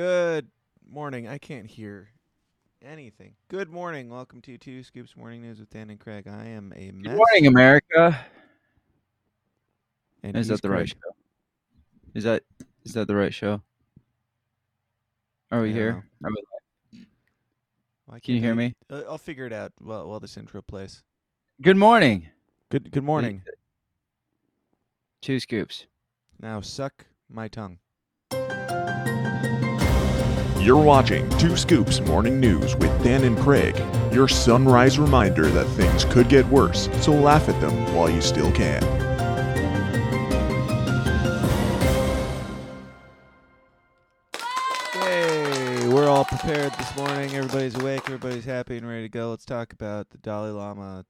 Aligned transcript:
Good 0.00 0.46
morning. 0.90 1.28
I 1.28 1.36
can't 1.36 1.66
hear 1.66 2.08
anything. 2.80 3.34
Good 3.48 3.68
morning. 3.68 4.08
Welcome 4.08 4.40
to 4.40 4.56
Two 4.56 4.82
Scoops 4.82 5.14
Morning 5.14 5.42
News 5.42 5.60
with 5.60 5.68
Dan 5.68 5.90
and 5.90 6.00
Craig. 6.00 6.26
I 6.26 6.46
am 6.46 6.72
a 6.74 6.90
mess. 6.90 7.10
Good 7.10 7.16
morning, 7.18 7.46
America. 7.48 8.18
and 10.22 10.34
Is 10.38 10.48
that 10.48 10.62
the 10.62 10.70
right 10.70 10.88
show? 10.88 10.96
Is 12.14 12.24
that 12.24 12.44
is 12.86 12.94
that 12.94 13.08
the 13.08 13.14
right 13.14 13.34
show? 13.34 13.60
Are 15.52 15.60
we 15.60 15.68
Yeah. 15.68 15.74
here? 15.74 16.04
Are 16.24 16.30
we- 16.30 17.06
Why 18.06 18.20
Can 18.20 18.36
you 18.36 18.40
hear 18.40 18.52
I- 18.52 18.54
me? 18.54 18.74
Uh, 18.88 19.02
I'll 19.06 19.18
figure 19.18 19.44
it 19.44 19.52
out 19.52 19.74
while, 19.82 20.08
while 20.08 20.18
this 20.18 20.38
intro 20.38 20.62
plays. 20.62 21.02
Good 21.60 21.76
morning. 21.76 22.26
Good 22.70 22.90
Good 22.90 23.04
morning. 23.04 23.42
Two 25.20 25.38
scoops. 25.40 25.88
Now 26.40 26.62
suck 26.62 27.04
my 27.28 27.48
tongue. 27.48 27.80
You're 30.60 30.82
watching 30.82 31.28
Two 31.38 31.56
Scoops 31.56 32.00
Morning 32.00 32.38
News 32.38 32.76
with 32.76 33.02
Dan 33.02 33.24
and 33.24 33.36
Craig, 33.38 33.76
your 34.12 34.28
sunrise 34.28 34.98
reminder 34.98 35.48
that 35.48 35.64
things 35.68 36.04
could 36.04 36.28
get 36.28 36.46
worse, 36.46 36.88
so 37.00 37.12
laugh 37.12 37.48
at 37.48 37.58
them 37.60 37.72
while 37.94 38.10
you 38.10 38.20
still 38.20 38.52
can. 38.52 38.82
Yay! 44.94 45.88
We're 45.88 46.08
all 46.08 46.24
prepared 46.24 46.72
this 46.74 46.96
morning. 46.96 47.34
Everybody's 47.34 47.74
awake. 47.76 48.02
Everybody's 48.06 48.44
happy 48.44 48.76
and 48.76 48.88
ready 48.88 49.02
to 49.02 49.08
go. 49.08 49.30
Let's 49.30 49.44
talk 49.44 49.72
about 49.72 50.10
the 50.10 50.18
Dalai 50.18 50.50
Lama 50.50 51.04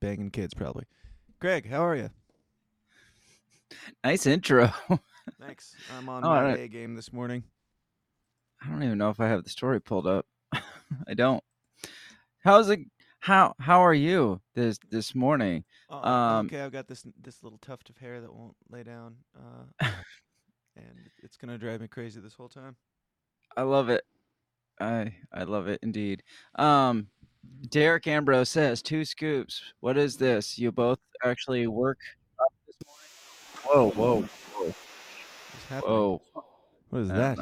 banging 0.00 0.30
kids, 0.30 0.54
probably. 0.54 0.84
Greg, 1.40 1.68
how 1.68 1.84
are 1.84 1.96
you? 1.96 2.10
Nice 4.04 4.26
intro. 4.26 4.70
Thanks. 5.40 5.74
I'm 5.96 6.08
on 6.08 6.24
Oh, 6.24 6.28
my 6.28 6.36
alright. 6.36 6.60
A 6.60 6.68
game 6.68 6.94
this 6.94 7.12
morning. 7.12 7.44
I 8.64 8.68
don't 8.68 8.82
even 8.82 8.98
know 8.98 9.10
if 9.10 9.20
I 9.20 9.28
have 9.28 9.44
the 9.44 9.50
story 9.50 9.80
pulled 9.80 10.06
up. 10.06 10.26
I 10.52 11.14
don't. 11.14 11.42
How's 12.44 12.68
it? 12.70 12.80
How 13.20 13.54
how 13.60 13.80
are 13.84 13.94
you 13.94 14.40
this 14.54 14.78
this 14.90 15.14
morning? 15.14 15.64
Oh, 15.90 16.02
Um, 16.08 16.46
okay, 16.46 16.60
I've 16.60 16.72
got 16.72 16.88
this 16.88 17.04
this 17.20 17.42
little 17.42 17.58
tuft 17.58 17.88
of 17.90 17.96
hair 17.96 18.20
that 18.20 18.34
won't 18.34 18.56
lay 18.68 18.82
down, 18.82 19.16
uh, 19.36 19.64
and 20.76 20.98
it's 21.22 21.36
gonna 21.36 21.58
drive 21.58 21.80
me 21.80 21.88
crazy 21.88 22.20
this 22.20 22.34
whole 22.34 22.48
time. 22.48 22.76
I 23.56 23.62
love 23.62 23.88
it. 23.90 24.02
I 24.80 25.14
I 25.32 25.44
love 25.44 25.68
it 25.68 25.78
indeed. 25.82 26.22
Um, 26.56 27.06
Derek 27.68 28.06
Ambrose 28.06 28.48
says 28.48 28.82
two 28.82 29.04
scoops. 29.04 29.62
What 29.80 29.96
is 29.96 30.16
this? 30.16 30.58
You 30.58 30.72
both 30.72 30.98
actually 31.24 31.66
work 31.68 31.98
up 32.40 32.52
this 32.66 32.76
morning? 32.86 33.92
Whoa, 33.94 34.02
whoa, 34.02 34.22
whoa, 34.22 34.64
What's 34.64 35.66
happening? 35.68 35.94
whoa! 35.94 36.22
What 36.90 36.98
is 37.02 37.10
I 37.10 37.16
that? 37.16 37.38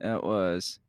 That 0.00 0.24
was 0.24 0.80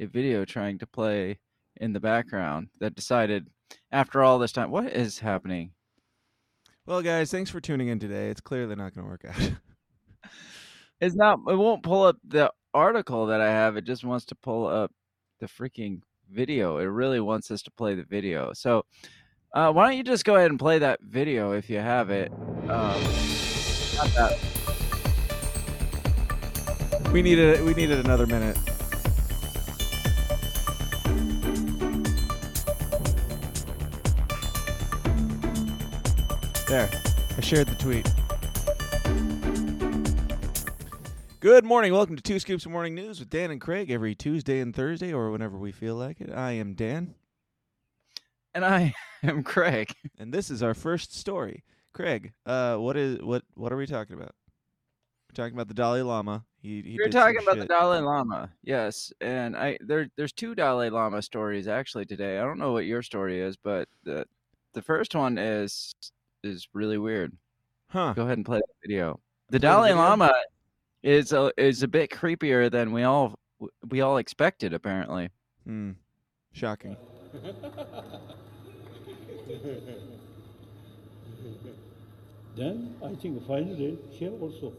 a 0.00 0.06
video 0.06 0.44
trying 0.44 0.78
to 0.78 0.86
play 0.86 1.38
in 1.76 1.92
the 1.92 2.00
background 2.00 2.68
that 2.80 2.94
decided 2.94 3.48
after 3.90 4.22
all 4.22 4.38
this 4.38 4.52
time, 4.52 4.70
what 4.70 4.92
is 4.92 5.18
happening? 5.18 5.72
Well, 6.86 7.02
guys, 7.02 7.30
thanks 7.30 7.50
for 7.50 7.60
tuning 7.60 7.88
in 7.88 7.98
today. 7.98 8.28
It's 8.28 8.40
clearly 8.40 8.76
not 8.76 8.94
gonna 8.94 9.06
work 9.08 9.24
out. 9.28 9.52
It's 11.00 11.14
not. 11.14 11.40
It 11.48 11.56
won't 11.56 11.82
pull 11.82 12.04
up 12.04 12.16
the 12.26 12.50
article 12.72 13.26
that 13.26 13.40
I 13.40 13.50
have. 13.50 13.76
It 13.76 13.84
just 13.84 14.04
wants 14.04 14.24
to 14.26 14.34
pull 14.34 14.66
up 14.66 14.90
the 15.40 15.46
freaking 15.46 16.00
video. 16.30 16.78
It 16.78 16.84
really 16.84 17.20
wants 17.20 17.50
us 17.50 17.62
to 17.62 17.70
play 17.72 17.94
the 17.94 18.04
video. 18.04 18.52
So, 18.54 18.84
uh, 19.54 19.72
why 19.72 19.88
don't 19.88 19.98
you 19.98 20.04
just 20.04 20.24
go 20.24 20.36
ahead 20.36 20.50
and 20.50 20.58
play 20.58 20.78
that 20.78 21.00
video 21.02 21.52
if 21.52 21.68
you 21.68 21.78
have 21.78 22.10
it? 22.10 22.32
Um. 22.70 24.53
We 27.14 27.22
needed 27.22 27.62
we 27.64 27.72
needed 27.74 28.04
another 28.04 28.26
minute. 28.26 28.56
There, 36.66 36.90
I 37.36 37.40
shared 37.40 37.68
the 37.68 37.76
tweet. 37.78 38.10
Good 41.38 41.64
morning. 41.64 41.92
Welcome 41.92 42.16
to 42.16 42.22
Two 42.22 42.40
Scoops 42.40 42.66
of 42.66 42.72
Morning 42.72 42.96
News 42.96 43.20
with 43.20 43.30
Dan 43.30 43.52
and 43.52 43.60
Craig 43.60 43.92
every 43.92 44.16
Tuesday 44.16 44.58
and 44.58 44.74
Thursday, 44.74 45.12
or 45.12 45.30
whenever 45.30 45.56
we 45.56 45.70
feel 45.70 45.94
like 45.94 46.20
it. 46.20 46.32
I 46.32 46.52
am 46.52 46.74
Dan, 46.74 47.14
And 48.54 48.64
I 48.64 48.92
am 49.22 49.44
Craig. 49.44 49.92
and 50.18 50.34
this 50.34 50.50
is 50.50 50.64
our 50.64 50.74
first 50.74 51.14
story. 51.14 51.62
Craig, 51.92 52.32
uh, 52.44 52.74
what 52.78 52.96
is 52.96 53.22
what 53.22 53.44
what 53.54 53.72
are 53.72 53.76
we 53.76 53.86
talking 53.86 54.16
about? 54.16 54.34
We're 55.28 55.44
talking 55.44 55.54
about 55.54 55.68
the 55.68 55.74
Dalai 55.74 56.02
Lama. 56.02 56.44
He, 56.64 56.80
he 56.80 56.92
You're 56.92 57.10
talking 57.10 57.42
about 57.42 57.58
the. 57.58 57.66
Dalai 57.66 57.98
Lama, 57.98 58.48
yes. 58.62 59.12
And 59.20 59.54
I 59.54 59.76
there 59.82 60.08
there's 60.16 60.32
two 60.32 60.54
Dalai 60.54 60.88
Lama 60.88 61.20
stories 61.20 61.68
actually 61.68 62.06
today. 62.06 62.38
I 62.38 62.42
don't 62.42 62.58
know 62.58 62.72
what 62.72 62.86
your 62.86 63.02
story 63.02 63.38
is, 63.42 63.54
but 63.54 63.86
the 64.02 64.24
the 64.72 64.80
first 64.80 65.14
one 65.14 65.36
is 65.36 65.94
is 66.42 66.66
really 66.72 66.96
weird. 66.96 67.36
Huh? 67.88 68.14
Go 68.14 68.22
ahead 68.22 68.38
and 68.38 68.46
play 68.46 68.60
the 68.60 68.88
video. 68.88 69.20
The 69.50 69.50
Play 69.50 69.58
the 69.58 69.58
Dalai 69.58 69.88
video? 69.90 70.02
Lama 70.02 70.32
is 71.02 71.34
a 71.34 71.52
is 71.58 71.82
a 71.82 71.88
bit 71.88 72.08
creepier 72.08 72.70
than 72.70 72.92
we 72.92 73.02
all 73.02 73.38
we 73.90 74.00
all 74.00 74.16
expected. 74.16 74.72
Apparently, 74.72 75.28
Hmm. 75.66 75.90
Shocking. 76.52 76.96
Then 82.56 82.94
I 83.04 83.14
think 83.16 83.46
finally 83.46 83.98
here 84.12 84.32
also. 84.40 84.72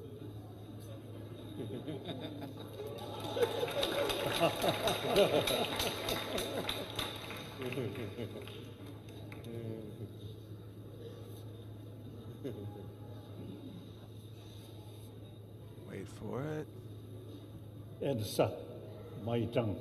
Wait 15.89 16.07
for 16.19 16.41
it. 16.41 16.67
And 18.01 18.25
suck 18.25 18.51
my 19.23 19.45
tongue. 19.45 19.77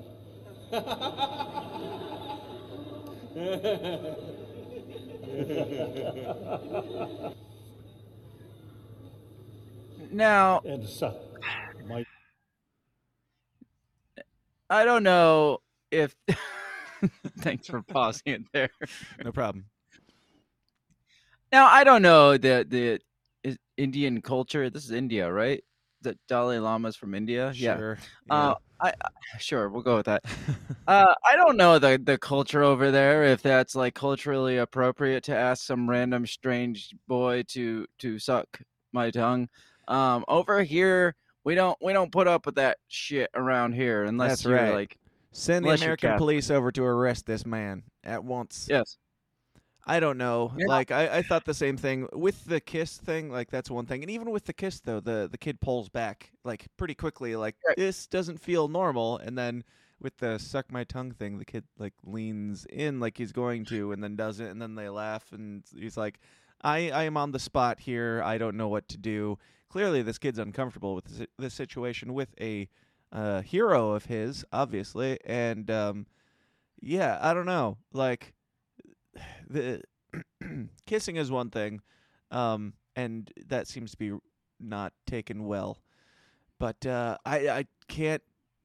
now 10.13 10.61
And 10.65 10.89
suck 10.89 11.17
my 11.89 12.05
I 14.75 14.85
don't 14.85 15.05
know 15.05 15.59
if. 15.93 16.17
Thanks 17.39 17.69
for 17.69 17.83
pausing 17.83 18.23
it 18.27 18.43
there. 18.53 18.71
No 19.25 19.31
problem. 19.31 19.67
Now 21.53 21.67
I 21.67 21.85
don't 21.85 22.03
know 22.03 22.37
the 22.37 22.67
the 22.69 22.99
is 23.45 23.57
Indian 23.77 24.21
culture. 24.21 24.71
This 24.71 24.85
is 24.85 24.91
India, 24.91 25.33
right? 25.33 25.63
The 26.03 26.19
Dalai 26.29 26.59
Lama's 26.59 26.97
from 26.97 27.15
India. 27.15 27.53
Yeah. 27.55 27.77
Sure. 27.77 27.99
Uh, 28.29 28.55
I, 28.81 28.89
I 28.89 29.39
sure 29.39 29.69
we'll 29.69 29.83
go 29.83 29.97
with 29.97 30.07
that. 30.07 30.25
Uh, 30.87 31.15
I 31.25 31.37
don't 31.37 31.57
know 31.57 31.79
the 31.79 31.99
the 32.03 32.19
culture 32.19 32.63
over 32.63 32.91
there 32.91 33.25
if 33.25 33.41
that's 33.41 33.75
like 33.75 33.95
culturally 33.95 34.59
appropriate 34.59 35.25
to 35.25 35.35
ask 35.35 35.65
some 35.65 35.89
random 35.89 36.27
strange 36.27 36.95
boy 37.09 37.45
to 37.49 37.87
to 38.01 38.19
suck 38.19 38.61
my 38.93 39.11
tongue. 39.11 39.49
Um, 39.89 40.27
over 40.29 40.63
here 40.63 41.15
we 41.45 41.55
don't 41.55 41.77
we 41.83 41.93
don't 41.93 42.11
put 42.11 42.27
up 42.27 42.47
with 42.47 42.57
that 42.57 42.79
shit 42.89 43.31
around 43.35 43.73
here 43.75 44.05
unless 44.05 44.31
That's 44.31 44.45
you're 44.45 44.55
right. 44.57 44.75
like 44.75 44.97
Send 45.33 45.65
the 45.65 45.69
Unless 45.69 45.81
you're 45.81 45.87
American 45.89 46.09
Catholic. 46.11 46.19
police 46.19 46.51
over 46.51 46.71
to 46.73 46.85
arrest 46.85 47.27
this 47.27 47.45
man 47.45 47.83
at 48.05 48.23
once. 48.25 48.67
yes. 48.71 48.99
I 49.87 50.01
don't 50.01 50.17
know. 50.17 50.53
Yeah. 50.57 50.67
Like 50.69 50.91
I, 50.93 51.19
I 51.19 51.23
thought 51.23 51.45
the 51.45 51.53
same 51.53 51.77
thing 51.77 52.09
with 52.15 52.43
the 52.47 52.59
kiss 52.61 52.97
thing. 52.97 53.31
Like 53.31 53.51
that's 53.51 53.71
one 53.71 53.85
thing, 53.85 54.03
and 54.03 54.11
even 54.11 54.31
with 54.31 54.47
the 54.47 54.53
kiss 54.55 54.81
though, 54.81 55.01
the 55.01 55.29
the 55.31 55.37
kid 55.37 55.61
pulls 55.61 55.89
back 55.91 56.31
like 56.43 56.67
pretty 56.79 56.95
quickly. 56.95 57.37
Like 57.37 57.57
Right. 57.67 57.77
this 57.77 58.07
doesn't 58.07 58.39
feel 58.41 58.69
normal, 58.69 59.19
and 59.19 59.37
then 59.37 59.63
with 60.01 60.17
the 60.17 60.39
suck 60.39 60.73
my 60.73 60.85
tongue 60.85 61.11
thing, 61.13 61.37
the 61.39 61.45
kid 61.45 61.65
like 61.79 61.93
leans 62.05 62.65
in 62.71 62.99
like 62.99 63.19
he's 63.19 63.33
going 63.33 63.65
to, 63.67 63.93
and 63.93 64.03
then 64.03 64.17
doesn't, 64.17 64.47
and 64.47 64.63
then 64.63 64.75
they 64.75 64.89
laugh, 64.89 65.33
and 65.33 65.65
he's 65.77 65.99
like, 65.99 66.19
"I 66.65 66.91
I 66.91 67.05
am 67.05 67.17
on 67.17 67.31
the 67.31 67.39
spot 67.39 67.81
here. 67.81 68.23
I 68.25 68.39
don't 68.39 68.57
know 68.57 68.69
what 68.69 68.89
to 68.89 68.97
do." 68.97 69.39
Clearly, 69.69 70.03
this 70.03 70.19
kid's 70.19 70.39
uncomfortable 70.39 70.95
with 70.95 71.05
this, 71.05 71.27
this 71.39 71.55
situation 71.55 72.15
with 72.15 72.35
a 72.41 72.69
uh, 73.13 73.43
hero 73.43 73.93
of 73.93 74.07
his, 74.07 74.45
obviously, 74.53 75.19
and 75.25 75.71
um, 75.71 76.07
yeah, 76.81 77.19
I 77.21 77.35
don't 77.35 77.47
know, 77.47 77.79
like 77.93 78.35
the 79.49 79.83
kissing 80.87 81.17
is 81.17 81.31
one 81.31 81.51
thing, 81.51 81.81
um, 82.31 82.75
and 82.97 83.31
that 83.47 83.69
seems 83.69 83.93
to 83.93 83.97
be 83.97 84.13
not 84.61 84.93
taken 85.07 85.47
well. 85.47 85.79
But 86.59 86.87
uh, 86.87 87.19
I 87.25 87.49
I 87.49 87.67
can't 87.89 88.23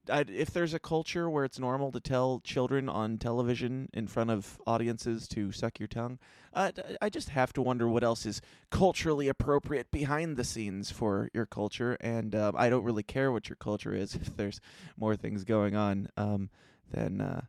I, 0.09 0.25
if 0.27 0.51
there's 0.51 0.73
a 0.73 0.79
culture 0.79 1.29
where 1.29 1.45
it's 1.45 1.59
normal 1.59 1.91
to 1.91 1.99
tell 1.99 2.41
children 2.43 2.89
on 2.89 3.17
television 3.17 3.89
in 3.93 4.07
front 4.07 4.29
of 4.29 4.59
audiences 4.65 5.27
to 5.29 5.51
suck 5.51 5.79
your 5.79 5.87
tongue, 5.87 6.19
uh, 6.53 6.71
I 7.01 7.09
just 7.09 7.29
have 7.29 7.53
to 7.53 7.61
wonder 7.61 7.87
what 7.87 8.03
else 8.03 8.25
is 8.25 8.41
culturally 8.69 9.27
appropriate 9.27 9.91
behind 9.91 10.37
the 10.37 10.43
scenes 10.43 10.91
for 10.91 11.29
your 11.33 11.45
culture. 11.45 11.97
And 12.01 12.35
uh, 12.35 12.51
I 12.55 12.69
don't 12.69 12.83
really 12.83 13.03
care 13.03 13.31
what 13.31 13.49
your 13.49 13.55
culture 13.55 13.93
is 13.93 14.15
if 14.21 14.35
there's 14.35 14.59
more 14.97 15.15
things 15.15 15.43
going 15.43 15.75
on 15.75 16.09
um, 16.17 16.49
than 16.91 17.21
uh, 17.21 17.41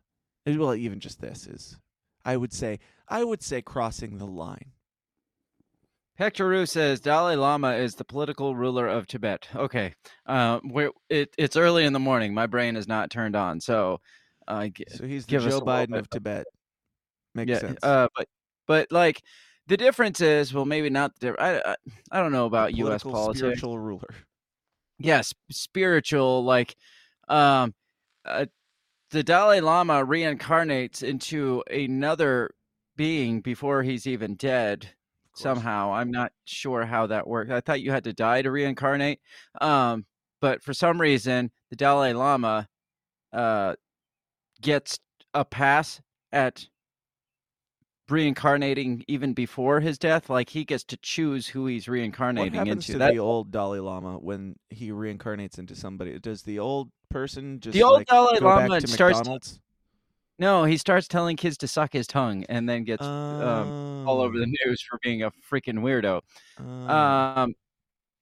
well, 0.45 0.75
even 0.75 0.99
just 0.99 1.21
this 1.21 1.47
is. 1.47 1.77
I 2.23 2.37
would 2.37 2.53
say 2.53 2.79
I 3.07 3.23
would 3.23 3.41
say 3.41 3.61
crossing 3.61 4.17
the 4.17 4.27
line. 4.27 4.71
Hector 6.21 6.67
says 6.67 6.99
Dalai 6.99 7.35
Lama 7.35 7.73
is 7.73 7.95
the 7.95 8.05
political 8.05 8.55
ruler 8.55 8.87
of 8.87 9.07
Tibet. 9.07 9.47
Okay, 9.55 9.95
uh, 10.27 10.59
it, 11.09 11.33
it's 11.35 11.57
early 11.57 11.83
in 11.83 11.93
the 11.93 11.99
morning. 11.99 12.31
My 12.31 12.45
brain 12.45 12.75
is 12.75 12.87
not 12.87 13.09
turned 13.09 13.35
on, 13.35 13.59
so 13.59 13.99
uh, 14.47 14.67
g- 14.67 14.85
So 14.87 15.07
he's 15.07 15.25
the 15.25 15.39
Joe 15.39 15.61
Biden 15.61 15.97
of 15.97 16.07
Tibet. 16.11 16.45
Makes 17.33 17.49
yeah, 17.49 17.57
sense. 17.57 17.79
uh, 17.81 18.07
but 18.15 18.27
but 18.67 18.91
like 18.91 19.23
the 19.65 19.77
difference 19.77 20.21
is, 20.21 20.53
well, 20.53 20.63
maybe 20.63 20.91
not. 20.91 21.11
The, 21.19 21.31
di- 21.31 21.37
I, 21.39 21.71
I 21.71 21.75
I 22.11 22.19
don't 22.19 22.31
know 22.31 22.45
about 22.45 22.75
U.S. 22.75 23.01
Political, 23.01 23.11
politics. 23.13 23.39
spiritual 23.39 23.79
ruler. 23.79 24.09
yes 24.99 25.33
spiritual 25.49 26.43
like 26.43 26.75
um 27.27 27.73
uh, 28.25 28.45
the 29.09 29.23
dalai 29.23 29.59
lama 29.59 30.05
reincarnates 30.05 31.01
into 31.01 31.63
another 31.71 32.51
being 32.95 33.41
before 33.41 33.81
he's 33.81 34.05
even 34.05 34.35
dead. 34.35 34.91
Somehow 35.41 35.93
i'm 35.93 36.11
not 36.11 36.31
sure 36.45 36.85
how 36.85 37.07
that 37.07 37.27
works 37.27 37.51
i 37.51 37.59
thought 37.59 37.81
you 37.81 37.91
had 37.91 38.03
to 38.03 38.13
die 38.13 38.41
to 38.41 38.51
reincarnate 38.51 39.19
um 39.59 40.05
but 40.39 40.61
for 40.61 40.73
some 40.73 40.99
reason 40.99 41.51
the 41.69 41.75
dalai 41.75 42.13
lama 42.13 42.67
uh 43.33 43.73
gets 44.61 44.99
a 45.33 45.43
pass 45.43 46.01
at 46.31 46.67
reincarnating 48.11 49.03
even 49.07 49.33
before 49.33 49.79
his 49.79 49.97
death 49.97 50.29
like 50.29 50.49
he 50.49 50.65
gets 50.65 50.83
to 50.83 50.97
choose 50.97 51.47
who 51.47 51.65
he's 51.65 51.87
What 51.87 51.93
reincarnating 51.93 52.53
happens 52.53 52.89
into 52.89 52.91
to 52.93 52.97
that 52.99 53.13
the 53.13 53.19
old 53.19 53.51
Dalai 53.51 53.79
Lama 53.79 54.19
when 54.19 54.57
he 54.69 54.89
reincarnates 54.89 55.57
into 55.57 55.75
somebody? 55.75 56.19
Does 56.19 56.43
the 56.43 56.59
old 56.59 56.89
person 57.09 57.59
just 57.59 57.73
the 57.73 57.83
old 57.83 57.99
like, 57.99 58.07
dalai 58.07 58.39
lama 58.39 58.81
to 58.81 58.87
starts 58.87 59.19
McDonald's? 59.19 59.59
No, 60.39 60.63
he 60.63 60.77
starts 60.77 61.07
telling 61.07 61.37
kids 61.37 61.57
to 61.57 61.67
suck 61.67 61.93
his 61.93 62.07
tongue 62.07 62.45
and 62.49 62.67
then 62.67 62.83
gets 62.83 63.05
um, 63.05 64.07
all 64.07 64.21
over 64.21 64.39
the 64.39 64.47
news 64.47 64.81
for 64.81 64.97
being 65.03 65.23
a 65.23 65.31
freaking 65.31 65.79
weirdo. 65.79 66.21
Oh. 66.59 66.63
Um, 66.63 67.53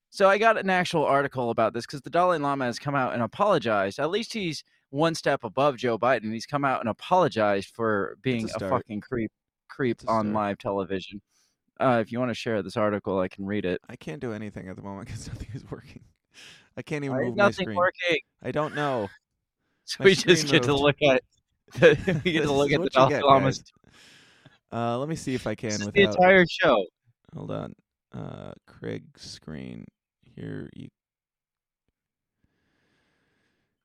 so 0.09 0.27
I 0.27 0.37
got 0.37 0.57
an 0.57 0.69
actual 0.69 1.05
article 1.05 1.49
about 1.49 1.73
this 1.73 1.85
because 1.85 2.01
the 2.01 2.09
Dalai 2.09 2.39
Lama 2.39 2.65
has 2.65 2.79
come 2.79 2.95
out 2.95 3.13
and 3.13 3.21
apologized. 3.21 3.99
At 3.99 4.09
least 4.09 4.33
he's 4.33 4.63
one 4.89 5.15
step 5.15 5.43
above 5.43 5.77
Joe 5.77 5.97
Biden. 5.97 6.33
He's 6.33 6.45
come 6.45 6.65
out 6.65 6.81
and 6.81 6.89
apologized 6.89 7.73
for 7.75 8.17
being 8.21 8.45
a, 8.45 8.49
start. 8.49 8.71
fucking 8.71 9.01
creep 9.01 9.31
creep 9.69 10.01
on 10.07 10.33
live 10.33 10.57
television. 10.57 11.21
Uh, 11.79 11.99
if 12.01 12.11
you 12.11 12.19
want 12.19 12.29
to 12.29 12.35
share 12.35 12.61
this 12.61 12.75
article, 12.75 13.19
I 13.19 13.27
can 13.27 13.45
read 13.45 13.65
it. 13.65 13.79
I 13.87 13.95
can't 13.95 14.19
do 14.19 14.33
anything 14.33 14.67
at 14.67 14.75
the 14.75 14.81
moment 14.81 15.07
because 15.07 15.27
nothing 15.33 15.47
is 15.53 15.63
working. 15.69 16.01
I 16.75 16.81
can't 16.81 17.05
even 17.05 17.17
is 17.17 17.25
move 17.27 17.37
my 17.37 17.43
nothing 17.45 17.65
screen. 17.65 17.77
working. 17.77 18.17
I 18.43 18.51
don't 18.51 18.75
know. 18.75 19.09
So 19.85 20.03
My 20.03 20.09
we 20.09 20.13
just 20.13 20.47
get 20.49 20.61
to 20.63 20.75
look 20.75 20.97
at 21.01 21.23
we 22.23 22.31
get 22.31 22.43
to 22.43 22.51
look 22.51 22.71
at 22.71 22.81
the 22.81 22.89
Dalai. 22.89 23.51
Uh, 24.71 24.99
let 24.99 25.09
me 25.09 25.15
see 25.15 25.33
if 25.33 25.47
I 25.47 25.55
can 25.55 25.71
This 25.71 25.81
is 25.81 25.91
the 25.93 26.03
entire 26.03 26.45
show. 26.47 26.85
Hold 27.33 27.49
on. 27.49 27.73
Uh, 28.13 28.51
Craig's 28.67 29.23
screen. 29.23 29.83
Here 30.35 30.69
you. 30.75 30.89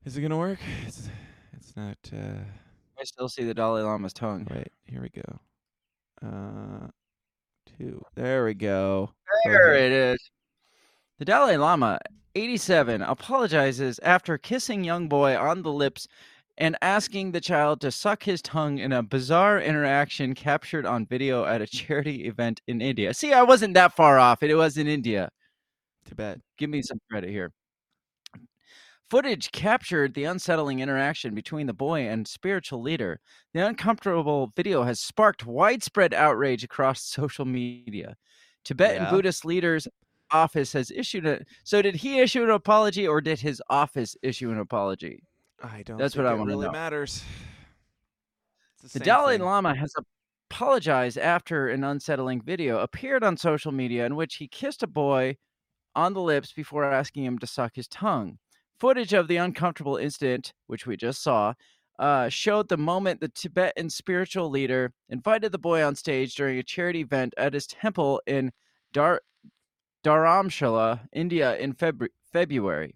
Is 0.05 0.15
it 0.15 0.21
gonna 0.21 0.37
work? 0.37 0.59
It's. 0.85 1.09
It's 1.53 1.75
not. 1.75 1.97
Uh, 2.13 2.37
I 2.99 3.03
still 3.03 3.27
see 3.27 3.43
the 3.43 3.53
Dalai 3.55 3.81
Lama's 3.81 4.13
tongue. 4.13 4.47
wait. 4.49 4.67
Here 4.83 5.01
we 5.01 5.09
go. 5.09 5.39
Uh, 6.23 6.87
two. 7.77 8.03
There 8.13 8.45
we 8.45 8.53
go. 8.53 9.09
There 9.43 9.73
it 9.73 9.91
is. 9.91 10.29
The 11.17 11.25
Dalai 11.25 11.57
Lama, 11.57 11.99
87, 12.35 13.01
apologizes 13.01 13.99
after 13.99 14.37
kissing 14.37 14.83
young 14.83 15.07
boy 15.07 15.37
on 15.37 15.61
the 15.61 15.71
lips 15.71 16.07
and 16.57 16.77
asking 16.81 17.31
the 17.31 17.41
child 17.41 17.81
to 17.81 17.91
suck 17.91 18.23
his 18.23 18.41
tongue 18.41 18.77
in 18.77 18.91
a 18.91 19.03
bizarre 19.03 19.59
interaction 19.59 20.33
captured 20.33 20.85
on 20.85 21.05
video 21.05 21.45
at 21.45 21.61
a 21.61 21.67
charity 21.67 22.25
event 22.25 22.61
in 22.67 22.81
India. 22.81 23.13
See, 23.13 23.33
I 23.33 23.43
wasn't 23.43 23.73
that 23.73 23.93
far 23.93 24.17
off. 24.19 24.43
It 24.43 24.55
was 24.55 24.77
in 24.77 24.87
India. 24.87 25.29
Tibet. 26.05 26.39
Give 26.57 26.69
me 26.69 26.81
some 26.81 26.99
credit 27.09 27.29
here. 27.29 27.51
Footage 29.09 29.51
captured 29.51 30.13
the 30.13 30.23
unsettling 30.23 30.79
interaction 30.79 31.35
between 31.35 31.67
the 31.67 31.73
boy 31.73 32.01
and 32.07 32.27
spiritual 32.27 32.81
leader. 32.81 33.19
The 33.53 33.65
uncomfortable 33.65 34.51
video 34.55 34.83
has 34.83 34.99
sparked 34.99 35.45
widespread 35.45 36.13
outrage 36.13 36.63
across 36.63 37.03
social 37.03 37.45
media. 37.45 38.15
Tibetan 38.63 39.03
Yeah. 39.03 39.09
Buddhist 39.11 39.45
leaders 39.45 39.87
office 40.31 40.73
has 40.73 40.89
issued 40.89 41.25
a 41.27 41.45
so 41.63 41.83
did 41.83 41.95
he 41.95 42.19
issue 42.19 42.43
an 42.43 42.49
apology 42.49 43.07
or 43.07 43.21
did 43.21 43.39
his 43.39 43.61
office 43.69 44.17
issue 44.23 44.49
an 44.51 44.59
apology? 44.59 45.21
I 45.63 45.83
don't. 45.83 45.97
That's 45.97 46.13
think 46.13 46.25
what 46.25 46.31
I 46.31 46.35
wanna 46.35 46.51
really 46.51 46.65
know. 46.67 46.71
matters. 46.71 47.23
It's 48.83 48.93
The 48.93 48.99
Dalai 48.99 49.37
thing. 49.37 49.45
Lama 49.45 49.75
has 49.75 49.93
apologized 50.51 51.17
after 51.17 51.69
an 51.69 51.83
unsettling 51.83 52.41
video 52.41 52.79
appeared 52.79 53.23
on 53.23 53.35
social 53.37 53.71
media 53.71 54.05
in 54.05 54.15
which 54.15 54.35
he 54.35 54.47
kissed 54.47 54.83
a 54.83 54.87
boy 54.87 55.37
on 55.95 56.13
the 56.13 56.21
lips 56.21 56.51
before 56.53 56.83
asking 56.83 57.23
him 57.25 57.39
to 57.39 57.47
suck 57.47 57.71
his 57.75 57.87
tongue. 57.87 58.37
Footage 58.79 59.13
of 59.13 59.27
the 59.27 59.37
uncomfortable 59.37 59.95
incident, 59.97 60.53
which 60.67 60.85
we 60.85 60.97
just 60.97 61.23
saw, 61.23 61.53
uh, 61.97 62.27
showed 62.27 62.67
the 62.67 62.77
moment 62.77 63.21
the 63.21 63.29
Tibetan 63.29 63.89
spiritual 63.89 64.49
leader 64.49 64.93
invited 65.09 65.51
the 65.53 65.57
boy 65.57 65.81
on 65.83 65.95
stage 65.95 66.35
during 66.35 66.59
a 66.59 66.63
charity 66.63 66.99
event 66.99 67.33
at 67.37 67.53
his 67.53 67.65
temple 67.65 68.21
in 68.27 68.51
Dar- 68.91 69.21
Dharamshala, 70.03 71.07
India, 71.13 71.57
in 71.57 71.73
Febru- 71.73 72.09
February. 72.31 72.95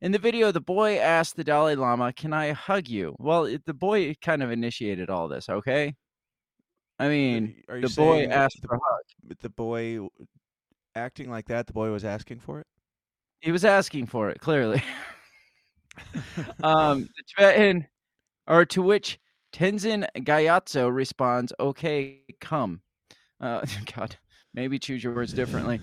In 0.00 0.12
the 0.12 0.18
video, 0.18 0.50
the 0.52 0.60
boy 0.60 0.98
asked 0.98 1.36
the 1.36 1.44
Dalai 1.44 1.76
Lama, 1.76 2.12
Can 2.12 2.32
I 2.32 2.52
hug 2.52 2.88
you? 2.88 3.14
Well, 3.18 3.44
it, 3.44 3.64
the 3.64 3.74
boy 3.74 4.14
kind 4.20 4.42
of 4.42 4.50
initiated 4.50 5.08
all 5.10 5.28
this, 5.28 5.48
okay? 5.48 5.94
I 6.98 7.08
mean, 7.08 7.62
the 7.68 7.92
boy 7.96 8.26
asked 8.26 8.60
the, 8.60 8.68
for 8.68 8.74
a 8.76 8.78
hug. 8.78 9.36
the 9.40 9.50
boy 9.50 10.08
acting 10.94 11.30
like 11.30 11.46
that? 11.46 11.66
The 11.66 11.72
boy 11.72 11.90
was 11.90 12.04
asking 12.04 12.40
for 12.40 12.60
it. 12.60 12.66
He 13.40 13.52
was 13.52 13.64
asking 13.64 14.06
for 14.06 14.30
it, 14.30 14.40
clearly. 14.40 14.82
um, 16.62 17.08
the 17.16 17.22
Tibetan, 17.36 17.86
or 18.46 18.64
to 18.66 18.82
which 18.82 19.18
Tenzin 19.52 20.06
Gyatso 20.18 20.92
responds, 20.92 21.52
"Okay, 21.58 22.22
come." 22.40 22.80
Uh, 23.40 23.64
God, 23.96 24.16
maybe 24.54 24.78
choose 24.78 25.02
your 25.02 25.14
words 25.14 25.32
differently. 25.32 25.80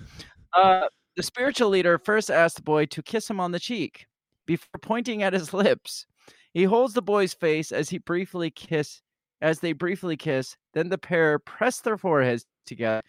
Uh, 0.52 0.82
the 1.16 1.22
spiritual 1.22 1.68
leader 1.68 1.98
first 1.98 2.30
asks 2.30 2.56
the 2.56 2.62
boy 2.62 2.86
to 2.86 3.02
kiss 3.02 3.28
him 3.28 3.40
on 3.40 3.52
the 3.52 3.60
cheek 3.60 4.06
before 4.46 4.78
pointing 4.80 5.22
at 5.22 5.32
his 5.32 5.52
lips. 5.54 6.06
He 6.54 6.64
holds 6.64 6.94
the 6.94 7.02
boy's 7.02 7.34
face 7.34 7.72
as 7.72 7.88
he 7.88 7.98
briefly 7.98 8.50
kiss, 8.50 9.00
as 9.40 9.60
they 9.60 9.72
briefly 9.72 10.16
kiss. 10.16 10.56
Then 10.74 10.88
the 10.88 10.98
pair 10.98 11.38
press 11.38 11.80
their 11.80 11.96
foreheads 11.96 12.44
together. 12.66 13.02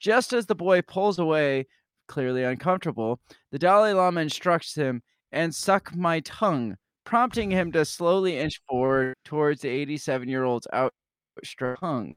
Just 0.00 0.32
as 0.32 0.46
the 0.46 0.54
boy 0.54 0.82
pulls 0.82 1.18
away, 1.18 1.66
clearly 2.08 2.44
uncomfortable, 2.44 3.20
the 3.50 3.58
Dalai 3.58 3.92
Lama 3.92 4.20
instructs 4.20 4.74
him 4.74 5.02
and 5.30 5.54
suck 5.54 5.94
my 5.94 6.20
tongue, 6.20 6.76
prompting 7.04 7.50
him 7.50 7.72
to 7.72 7.84
slowly 7.84 8.38
inch 8.38 8.60
forward 8.68 9.14
towards 9.24 9.62
the 9.62 9.68
87 9.68 10.28
year 10.28 10.44
old's 10.44 10.66
outstretched 10.72 11.80
tongue. 11.80 12.14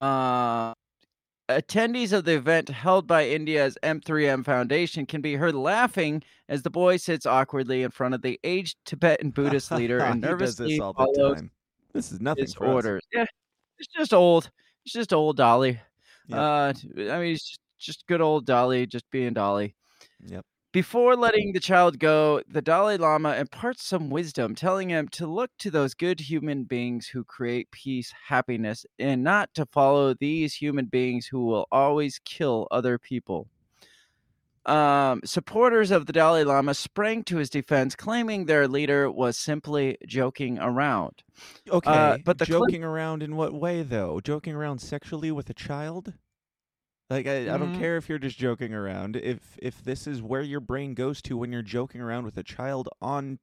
Uh, 0.00 0.74
attendees 1.60 2.12
of 2.12 2.24
the 2.24 2.34
event 2.34 2.68
held 2.68 3.06
by 3.06 3.26
India's 3.26 3.76
M3M 3.82 4.44
Foundation 4.44 5.06
can 5.06 5.20
be 5.20 5.34
heard 5.34 5.54
laughing 5.54 6.22
as 6.48 6.62
the 6.62 6.70
boy 6.70 6.96
sits 6.96 7.26
awkwardly 7.26 7.82
in 7.82 7.90
front 7.90 8.14
of 8.14 8.22
the 8.22 8.38
aged 8.44 8.76
Tibetan 8.84 9.30
Buddhist 9.30 9.70
leader 9.72 9.98
and 9.98 10.20
nervously 10.20 10.72
this 10.74 10.80
all 10.80 10.92
the 10.92 11.12
follows 11.14 11.36
time. 11.36 11.50
This 11.92 12.12
is 12.12 12.20
nothing 12.20 12.44
his 12.44 12.54
for 12.54 12.66
us. 12.66 12.74
orders. 12.74 13.02
Yeah, 13.12 13.26
it's 13.78 13.92
just 13.92 14.12
old. 14.12 14.50
It's 14.84 14.94
just 14.94 15.12
old 15.12 15.36
Dolly. 15.36 15.80
Yep. 16.28 16.38
Uh, 16.38 16.72
I 17.12 17.18
mean, 17.18 17.34
it's 17.34 17.48
just, 17.48 17.60
just 17.78 18.06
good 18.06 18.20
old 18.20 18.46
Dolly, 18.46 18.86
just 18.86 19.10
being 19.10 19.32
Dolly. 19.32 19.74
Yep. 20.26 20.44
Before 20.72 21.16
letting 21.16 21.52
the 21.52 21.60
child 21.60 21.98
go, 21.98 22.40
the 22.48 22.62
Dalai 22.62 22.96
Lama 22.96 23.36
imparts 23.36 23.84
some 23.84 24.08
wisdom, 24.08 24.54
telling 24.54 24.88
him 24.88 25.06
to 25.08 25.26
look 25.26 25.50
to 25.58 25.70
those 25.70 25.92
good 25.92 26.18
human 26.18 26.64
beings 26.64 27.06
who 27.06 27.24
create 27.24 27.70
peace, 27.70 28.10
happiness, 28.28 28.86
and 28.98 29.22
not 29.22 29.52
to 29.52 29.66
follow 29.66 30.14
these 30.14 30.54
human 30.54 30.86
beings 30.86 31.26
who 31.26 31.44
will 31.44 31.68
always 31.70 32.18
kill 32.24 32.68
other 32.70 32.98
people. 32.98 33.48
Um, 34.64 35.20
supporters 35.26 35.90
of 35.90 36.06
the 36.06 36.12
Dalai 36.14 36.44
Lama 36.44 36.72
sprang 36.72 37.22
to 37.24 37.36
his 37.36 37.50
defense, 37.50 37.94
claiming 37.94 38.46
their 38.46 38.66
leader 38.66 39.10
was 39.10 39.36
simply 39.36 39.98
joking 40.06 40.58
around. 40.58 41.22
Okay, 41.68 42.22
but 42.24 42.38
the 42.38 42.46
joking 42.46 42.82
around 42.82 43.22
in 43.22 43.36
what 43.36 43.52
way 43.52 43.82
though? 43.82 44.20
Joking 44.20 44.54
around 44.54 44.78
sexually 44.78 45.32
with 45.32 45.50
a 45.50 45.54
child? 45.54 46.14
Like 47.12 47.26
I, 47.26 47.54
I 47.54 47.58
don't 47.58 47.72
Mhm. 47.72 47.74
care 47.74 47.96
if 47.96 48.08
you're 48.08 48.18
just 48.18 48.38
joking 48.38 48.72
around. 48.72 49.16
If 49.16 49.58
if 49.60 49.82
this 49.82 50.06
is 50.06 50.22
where 50.22 50.42
your 50.42 50.60
brain 50.60 50.94
goes 50.94 51.20
to 51.22 51.36
when 51.36 51.52
you're 51.52 51.62
joking 51.62 52.00
around 52.00 52.24
with 52.24 52.36
a 52.38 52.42
child 52.42 52.88
on 53.00 53.38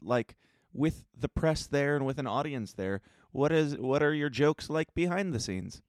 like 0.00 0.36
with 0.72 1.04
the 1.14 1.28
press 1.28 1.66
there 1.66 1.96
and 1.96 2.06
with 2.06 2.18
an 2.18 2.26
audience 2.26 2.74
there, 2.74 3.02
what 3.32 3.52
is 3.52 3.76
what 3.78 4.02
are 4.02 4.14
your 4.14 4.30
jokes 4.30 4.70
like 4.70 4.94
behind 4.94 5.34
the 5.34 5.40
scenes? 5.40 5.82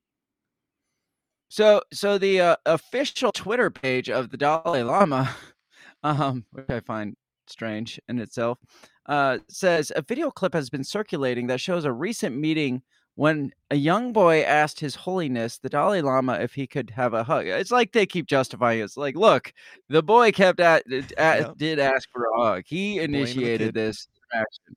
So, 1.49 1.81
so 1.91 2.17
the 2.17 2.41
uh, 2.41 2.55
official 2.65 3.31
Twitter 3.31 3.69
page 3.71 4.09
of 4.09 4.29
the 4.29 4.37
Dalai 4.37 4.83
Lama, 4.83 5.35
um, 6.03 6.45
which 6.51 6.69
I 6.69 6.79
find 6.79 7.15
strange 7.47 7.99
in 8.07 8.19
itself, 8.19 8.59
uh, 9.07 9.39
says 9.49 9.91
a 9.95 10.03
video 10.03 10.29
clip 10.29 10.53
has 10.53 10.69
been 10.69 10.83
circulating 10.83 11.47
that 11.47 11.59
shows 11.59 11.85
a 11.85 11.91
recent 11.91 12.35
meeting 12.37 12.83
when 13.19 13.51
a 13.69 13.75
young 13.75 14.13
boy 14.13 14.43
asked 14.43 14.79
His 14.79 14.95
Holiness 14.95 15.57
the 15.57 15.67
Dalai 15.67 16.01
Lama 16.01 16.35
if 16.35 16.53
he 16.53 16.65
could 16.65 16.89
have 16.91 17.13
a 17.13 17.21
hug. 17.21 17.47
It's 17.47 17.69
like 17.69 17.91
they 17.91 18.05
keep 18.05 18.27
justifying 18.27 18.79
it. 18.79 18.83
It's 18.83 18.95
like, 18.95 19.17
look, 19.17 19.51
the 19.89 20.01
boy 20.01 20.31
kept 20.31 20.61
at, 20.61 20.83
at 21.17 21.49
Yep. 21.49 21.57
did 21.57 21.79
ask 21.79 22.07
for 22.13 22.23
a 22.23 22.41
hug. 22.41 22.63
He 22.65 22.97
initiated 22.99 23.73
this 23.73 24.07
interaction. 24.33 24.75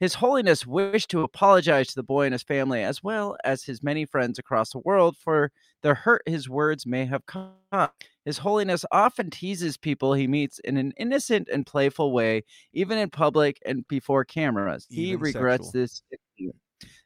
His 0.00 0.14
Holiness 0.14 0.66
wished 0.66 1.10
to 1.10 1.20
apologize 1.22 1.88
to 1.88 1.94
the 1.96 2.02
boy 2.02 2.24
and 2.24 2.32
his 2.32 2.42
family, 2.42 2.82
as 2.82 3.02
well 3.02 3.36
as 3.44 3.64
his 3.64 3.82
many 3.82 4.06
friends 4.06 4.38
across 4.38 4.72
the 4.72 4.78
world, 4.78 5.18
for 5.18 5.52
the 5.82 5.92
hurt 5.94 6.22
his 6.26 6.48
words 6.48 6.86
may 6.86 7.04
have 7.04 7.26
caused. 7.26 7.92
His 8.24 8.38
Holiness 8.38 8.86
often 8.90 9.28
teases 9.30 9.76
people 9.76 10.14
he 10.14 10.26
meets 10.26 10.58
in 10.60 10.78
an 10.78 10.92
innocent 10.96 11.48
and 11.52 11.66
playful 11.66 12.12
way, 12.12 12.44
even 12.72 12.96
in 12.96 13.10
public 13.10 13.58
and 13.66 13.86
before 13.86 14.24
cameras. 14.24 14.86
He 14.90 15.12
Even 15.12 15.20
regrets 15.20 15.66
sexual. 15.66 15.72
this. 15.72 16.02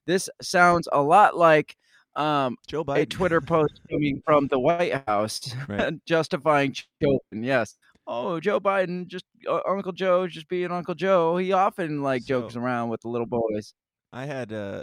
This 0.06 0.28
sounds 0.42 0.88
a 0.92 1.00
lot 1.02 1.36
like 1.36 1.76
um, 2.16 2.56
Joe 2.66 2.80
a 2.80 2.84
Biden. 2.84 3.08
Twitter 3.10 3.40
post 3.40 3.80
coming 3.90 4.20
from 4.24 4.46
the 4.48 4.58
White 4.58 5.02
House 5.06 5.54
Right. 5.68 5.94
justifying 6.06 6.72
Joe 6.72 7.18
Biden. 7.32 7.44
Yes. 7.44 7.76
Oh, 8.06 8.40
Joe 8.40 8.58
Biden, 8.58 9.06
just 9.06 9.24
uh, 9.48 9.60
Uncle 9.68 9.92
Joe, 9.92 10.26
just 10.26 10.48
being 10.48 10.72
Uncle 10.72 10.94
Joe. 10.94 11.36
He 11.36 11.52
often 11.52 12.02
like 12.02 12.24
jokes 12.24 12.56
around 12.56 12.88
with 12.88 13.02
the 13.02 13.08
little 13.08 13.26
boys. 13.26 13.74
I 14.12 14.24
had 14.24 14.52
uh, 14.52 14.82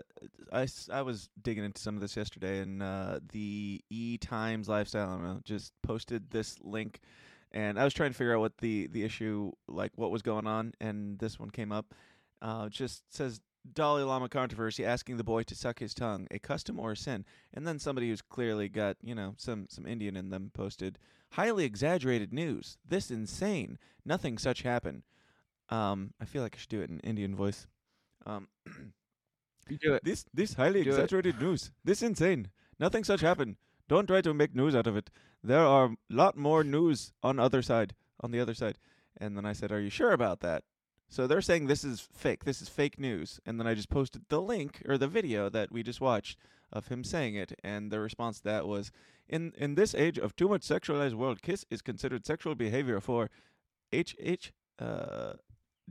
I, 0.54 0.62
s- 0.62 0.88
I 0.90 1.02
was 1.02 1.28
digging 1.42 1.66
into 1.66 1.82
some 1.82 1.96
of 1.96 2.02
this 2.02 2.16
yesterday, 2.16 2.60
and 2.60 2.82
uh, 2.82 3.20
the 3.34 3.82
E 3.90 4.18
Times 4.20 4.70
Lifestyle 4.70 5.10
I 5.10 5.12
don't 5.12 5.24
know, 5.24 5.42
just 5.44 5.74
posted 5.84 6.30
this 6.30 6.56
link, 6.62 7.02
and 7.52 7.78
I 7.78 7.84
was 7.84 7.94
trying 7.94 8.12
to 8.12 8.18
figure 8.18 8.34
out 8.34 8.40
what 8.40 8.58
the 8.60 8.88
the 8.88 9.04
issue 9.04 9.52
like 9.68 9.92
what 9.96 10.12
was 10.12 10.22
going 10.22 10.48
on, 10.48 10.72
and 10.80 11.20
this 11.20 11.38
one 11.38 11.50
came 11.50 11.74
up. 11.74 11.94
Uh, 12.42 12.70
just 12.70 13.04
says 13.14 13.42
Dalai 13.74 14.04
Lama 14.04 14.30
controversy 14.30 14.86
asking 14.86 15.18
the 15.18 15.24
boy 15.24 15.44
to 15.44 15.56
suck 15.56 15.80
his 15.80 15.94
tongue, 15.94 16.28
a 16.32 16.40
custom 16.40 16.80
or 16.80 16.94
a 16.94 16.98
sin, 16.98 17.26
and 17.54 17.68
then 17.68 17.80
somebody 17.80 18.10
who's 18.10 18.22
clearly 18.22 18.70
got 18.70 18.98
you 19.02 19.16
know 19.16 19.36
some 19.38 19.68
some 19.70 19.86
Indian 19.86 20.16
in 20.16 20.30
them 20.30 20.52
posted 20.54 20.98
highly 21.32 21.66
exaggerated 21.66 22.34
news. 22.34 22.78
This 22.88 23.12
insane. 23.12 23.78
Nothing 24.06 24.38
such 24.38 24.62
happened. 24.62 25.04
Um, 25.70 26.14
I 26.22 26.26
feel 26.26 26.42
like 26.44 26.56
I 26.56 26.60
should 26.60 26.70
do 26.70 26.82
it 26.82 26.90
in 26.90 27.00
Indian 27.02 27.36
voice. 27.36 27.68
Um. 28.26 28.48
You 29.70 29.78
do 29.78 29.94
it. 29.96 30.04
This 30.04 30.26
this 30.34 30.54
highly 30.54 30.84
Do 30.84 30.90
it. 30.90 30.94
exaggerated 30.94 31.42
news. 31.42 31.72
This 31.84 32.02
insane. 32.02 32.52
Nothing 32.80 33.04
such 33.04 33.22
happened. 33.22 33.58
Don't 33.90 34.08
try 34.08 34.22
to 34.22 34.34
make 34.34 34.56
news 34.56 34.76
out 34.76 34.88
of 34.88 34.96
it. 34.96 35.10
There 35.44 35.60
are 35.66 35.86
a 35.88 35.96
lot 36.10 36.38
more 36.38 36.64
news 36.64 37.12
on 37.22 37.40
other 37.40 37.62
side, 37.62 37.94
on 38.22 38.32
the 38.32 38.40
other 38.40 38.54
side. 38.54 38.78
And 39.18 39.36
then 39.36 39.46
I 39.46 39.54
said, 39.54 39.72
"Are 39.72 39.82
you 39.82 39.90
sure 39.90 40.12
about 40.12 40.40
that?" 40.42 40.64
So 41.10 41.26
they're 41.26 41.42
saying 41.42 41.68
this 41.68 41.84
is 41.84 42.02
fake. 42.02 42.44
This 42.44 42.62
is 42.62 42.70
fake 42.70 43.00
news. 43.00 43.40
And 43.46 43.60
then 43.60 43.68
I 43.68 43.74
just 43.74 43.90
posted 43.90 44.24
the 44.30 44.42
link 44.42 44.82
or 44.88 44.98
the 44.98 45.08
video 45.08 45.50
that 45.50 45.72
we 45.72 45.84
just 45.84 46.02
watched 46.02 46.38
of 46.72 46.88
him 46.88 47.04
saying 47.04 47.36
it, 47.36 47.54
and 47.64 47.92
the 47.92 48.00
response 48.00 48.40
to 48.40 48.44
that 48.44 48.68
was, 48.68 48.92
"In 49.30 49.54
in 49.58 49.76
this 49.76 49.96
age 49.96 50.18
of 50.18 50.36
too 50.36 50.50
much 50.50 50.64
sexualized 50.64 51.14
world, 51.14 51.42
kiss 51.42 51.66
is 51.70 51.82
considered 51.82 52.26
sexual 52.26 52.56
behavior 52.56 53.00
for 53.00 53.30
H 53.92 54.16
H 54.20 54.54
uh, 54.80 55.34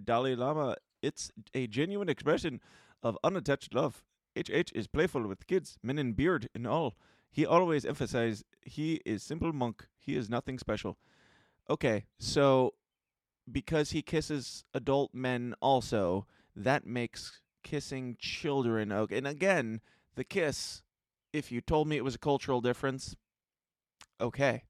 Dalai 0.02 0.34
Lama. 0.34 0.76
It's 1.02 1.30
a 1.54 1.66
genuine 1.66 2.08
expression 2.08 2.60
of 3.02 3.18
unattached 3.24 3.74
love. 3.74 4.04
HH 4.36 4.72
is 4.74 4.86
playful 4.86 5.26
with 5.26 5.46
kids, 5.46 5.78
men 5.82 5.98
in 5.98 6.12
beard 6.12 6.48
and 6.54 6.66
all. 6.66 6.96
He 7.30 7.46
always 7.46 7.84
emphasized 7.84 8.44
he 8.62 9.00
is 9.06 9.22
simple 9.22 9.52
monk. 9.52 9.88
He 9.98 10.14
is 10.16 10.28
nothing 10.28 10.58
special. 10.58 10.98
Okay, 11.68 12.04
so 12.18 12.74
because 13.50 13.90
he 13.90 14.02
kisses 14.02 14.64
adult 14.74 15.14
men 15.14 15.54
also, 15.60 16.26
that 16.54 16.86
makes 16.86 17.40
kissing 17.62 18.16
children 18.18 18.92
okay. 18.92 19.18
And 19.18 19.26
again, 19.26 19.80
the 20.14 20.24
kiss, 20.24 20.82
if 21.32 21.50
you 21.52 21.60
told 21.60 21.88
me 21.88 21.96
it 21.96 22.04
was 22.04 22.14
a 22.14 22.18
cultural 22.18 22.60
difference, 22.60 23.16
okay. 24.20 24.64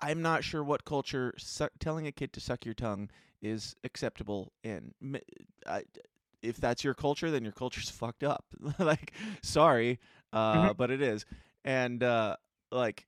I'm 0.00 0.20
not 0.20 0.42
sure 0.42 0.64
what 0.64 0.84
culture 0.84 1.32
su- 1.38 1.68
telling 1.78 2.06
a 2.06 2.12
kid 2.12 2.32
to 2.32 2.40
suck 2.40 2.64
your 2.64 2.74
tongue 2.74 3.08
is 3.40 3.76
acceptable 3.84 4.52
in. 4.64 4.92
I, 5.66 5.84
if 6.42 6.56
that's 6.56 6.82
your 6.82 6.94
culture, 6.94 7.30
then 7.30 7.44
your 7.44 7.52
culture's 7.52 7.90
fucked 7.90 8.24
up. 8.24 8.44
like, 8.78 9.12
sorry, 9.42 10.00
uh, 10.32 10.74
but 10.74 10.90
it 10.90 11.00
is. 11.00 11.24
And 11.64 12.02
uh, 12.02 12.36
like, 12.72 13.06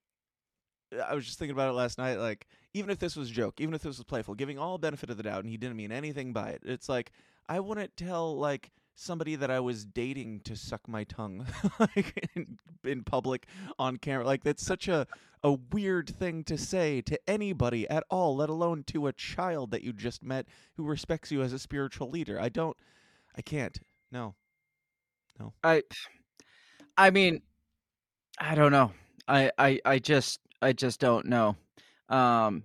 I 1.07 1.13
was 1.15 1.25
just 1.25 1.39
thinking 1.39 1.55
about 1.55 1.69
it 1.69 1.73
last 1.73 1.97
night. 1.97 2.17
Like, 2.19 2.47
even 2.73 2.89
if 2.89 2.99
this 2.99 3.15
was 3.15 3.29
a 3.29 3.33
joke, 3.33 3.59
even 3.59 3.73
if 3.73 3.81
this 3.81 3.97
was 3.97 4.03
playful, 4.03 4.35
giving 4.35 4.59
all 4.59 4.77
benefit 4.77 5.09
of 5.09 5.17
the 5.17 5.23
doubt, 5.23 5.43
and 5.43 5.49
he 5.49 5.57
didn't 5.57 5.77
mean 5.77 5.91
anything 5.91 6.33
by 6.33 6.49
it, 6.49 6.61
it's 6.65 6.89
like 6.89 7.11
I 7.47 7.59
wouldn't 7.59 7.95
tell 7.97 8.37
like 8.37 8.71
somebody 8.95 9.35
that 9.35 9.51
I 9.51 9.59
was 9.59 9.85
dating 9.85 10.41
to 10.41 10.55
suck 10.55 10.87
my 10.87 11.03
tongue 11.03 11.45
like 11.79 12.29
in, 12.35 12.57
in 12.83 13.03
public 13.03 13.47
on 13.77 13.97
camera. 13.97 14.25
Like 14.25 14.43
that's 14.43 14.65
such 14.65 14.87
a 14.87 15.05
a 15.43 15.53
weird 15.71 16.09
thing 16.09 16.43
to 16.45 16.57
say 16.57 17.01
to 17.01 17.19
anybody 17.29 17.87
at 17.89 18.03
all, 18.09 18.37
let 18.37 18.49
alone 18.49 18.83
to 18.87 19.07
a 19.07 19.13
child 19.13 19.71
that 19.71 19.83
you 19.83 19.93
just 19.93 20.23
met 20.23 20.47
who 20.75 20.83
respects 20.83 21.31
you 21.31 21.43
as 21.43 21.53
a 21.53 21.59
spiritual 21.59 22.09
leader. 22.09 22.39
I 22.39 22.49
don't 22.49 22.75
I 23.37 23.41
can't. 23.41 23.77
No. 24.11 24.35
No. 25.39 25.53
I 25.63 25.83
I 26.97 27.09
mean 27.11 27.41
I 28.39 28.55
don't 28.55 28.71
know. 28.71 28.91
I 29.27 29.51
I 29.57 29.79
I 29.85 29.99
just 29.99 30.39
I 30.61 30.73
just 30.73 30.99
don't 30.99 31.25
know. 31.27 31.55
Um 32.09 32.63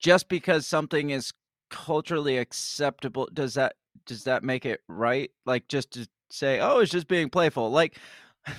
just 0.00 0.28
because 0.28 0.66
something 0.66 1.10
is 1.10 1.32
culturally 1.70 2.38
acceptable 2.38 3.28
does 3.32 3.54
that 3.54 3.74
does 4.06 4.24
that 4.24 4.42
make 4.44 4.66
it 4.66 4.80
right? 4.88 5.30
Like 5.46 5.68
just 5.68 5.92
to 5.92 6.08
say, 6.30 6.60
"Oh, 6.60 6.80
it's 6.80 6.92
just 6.92 7.08
being 7.08 7.30
playful." 7.30 7.70
Like 7.70 7.98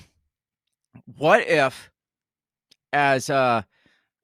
what 1.18 1.48
if 1.48 1.92
as 2.94 3.30
uh 3.30 3.62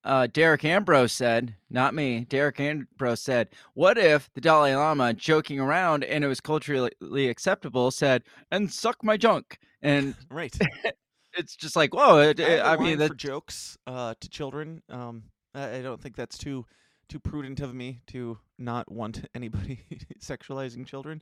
uh, 0.06 0.28
Derek 0.34 0.66
Ambrose 0.66 1.14
said, 1.14 1.56
not 1.70 1.94
me, 1.94 2.22
Derek 2.30 2.60
Ambrose 2.60 3.22
said, 3.22 3.50
what 3.74 3.98
if 3.98 4.30
the 4.34 4.42
Dalai 4.42 4.76
Lama, 4.76 5.14
joking 5.14 5.60
around 5.60 6.04
and 6.06 6.24
it 6.24 6.28
was 6.28 6.42
culturally 6.42 7.30
acceptable, 7.30 7.92
said, 7.92 8.24
and 8.52 8.72
suck 8.72 9.04
my 9.04 9.18
junk? 9.18 9.60
And 9.82 10.16
Right. 10.32 10.58
it's 11.38 11.56
just 11.56 11.76
like, 11.76 11.94
whoa, 11.94 12.20
it, 12.20 12.40
I, 12.40 12.74
I 12.74 12.78
mean, 12.78 12.98
for 12.98 13.10
that, 13.10 13.18
jokes 13.18 13.78
uh, 13.88 14.14
to 14.20 14.30
children. 14.30 14.82
Um, 14.90 15.24
I, 15.54 15.78
I 15.78 15.82
don't 15.82 16.02
think 16.02 16.16
that's 16.16 16.38
too 16.38 16.66
too 17.10 17.20
prudent 17.20 17.60
of 17.60 17.74
me 17.74 18.00
to 18.08 18.38
not 18.58 18.90
want 18.92 19.26
anybody 19.36 19.80
sexualizing 20.20 20.86
children, 20.86 21.22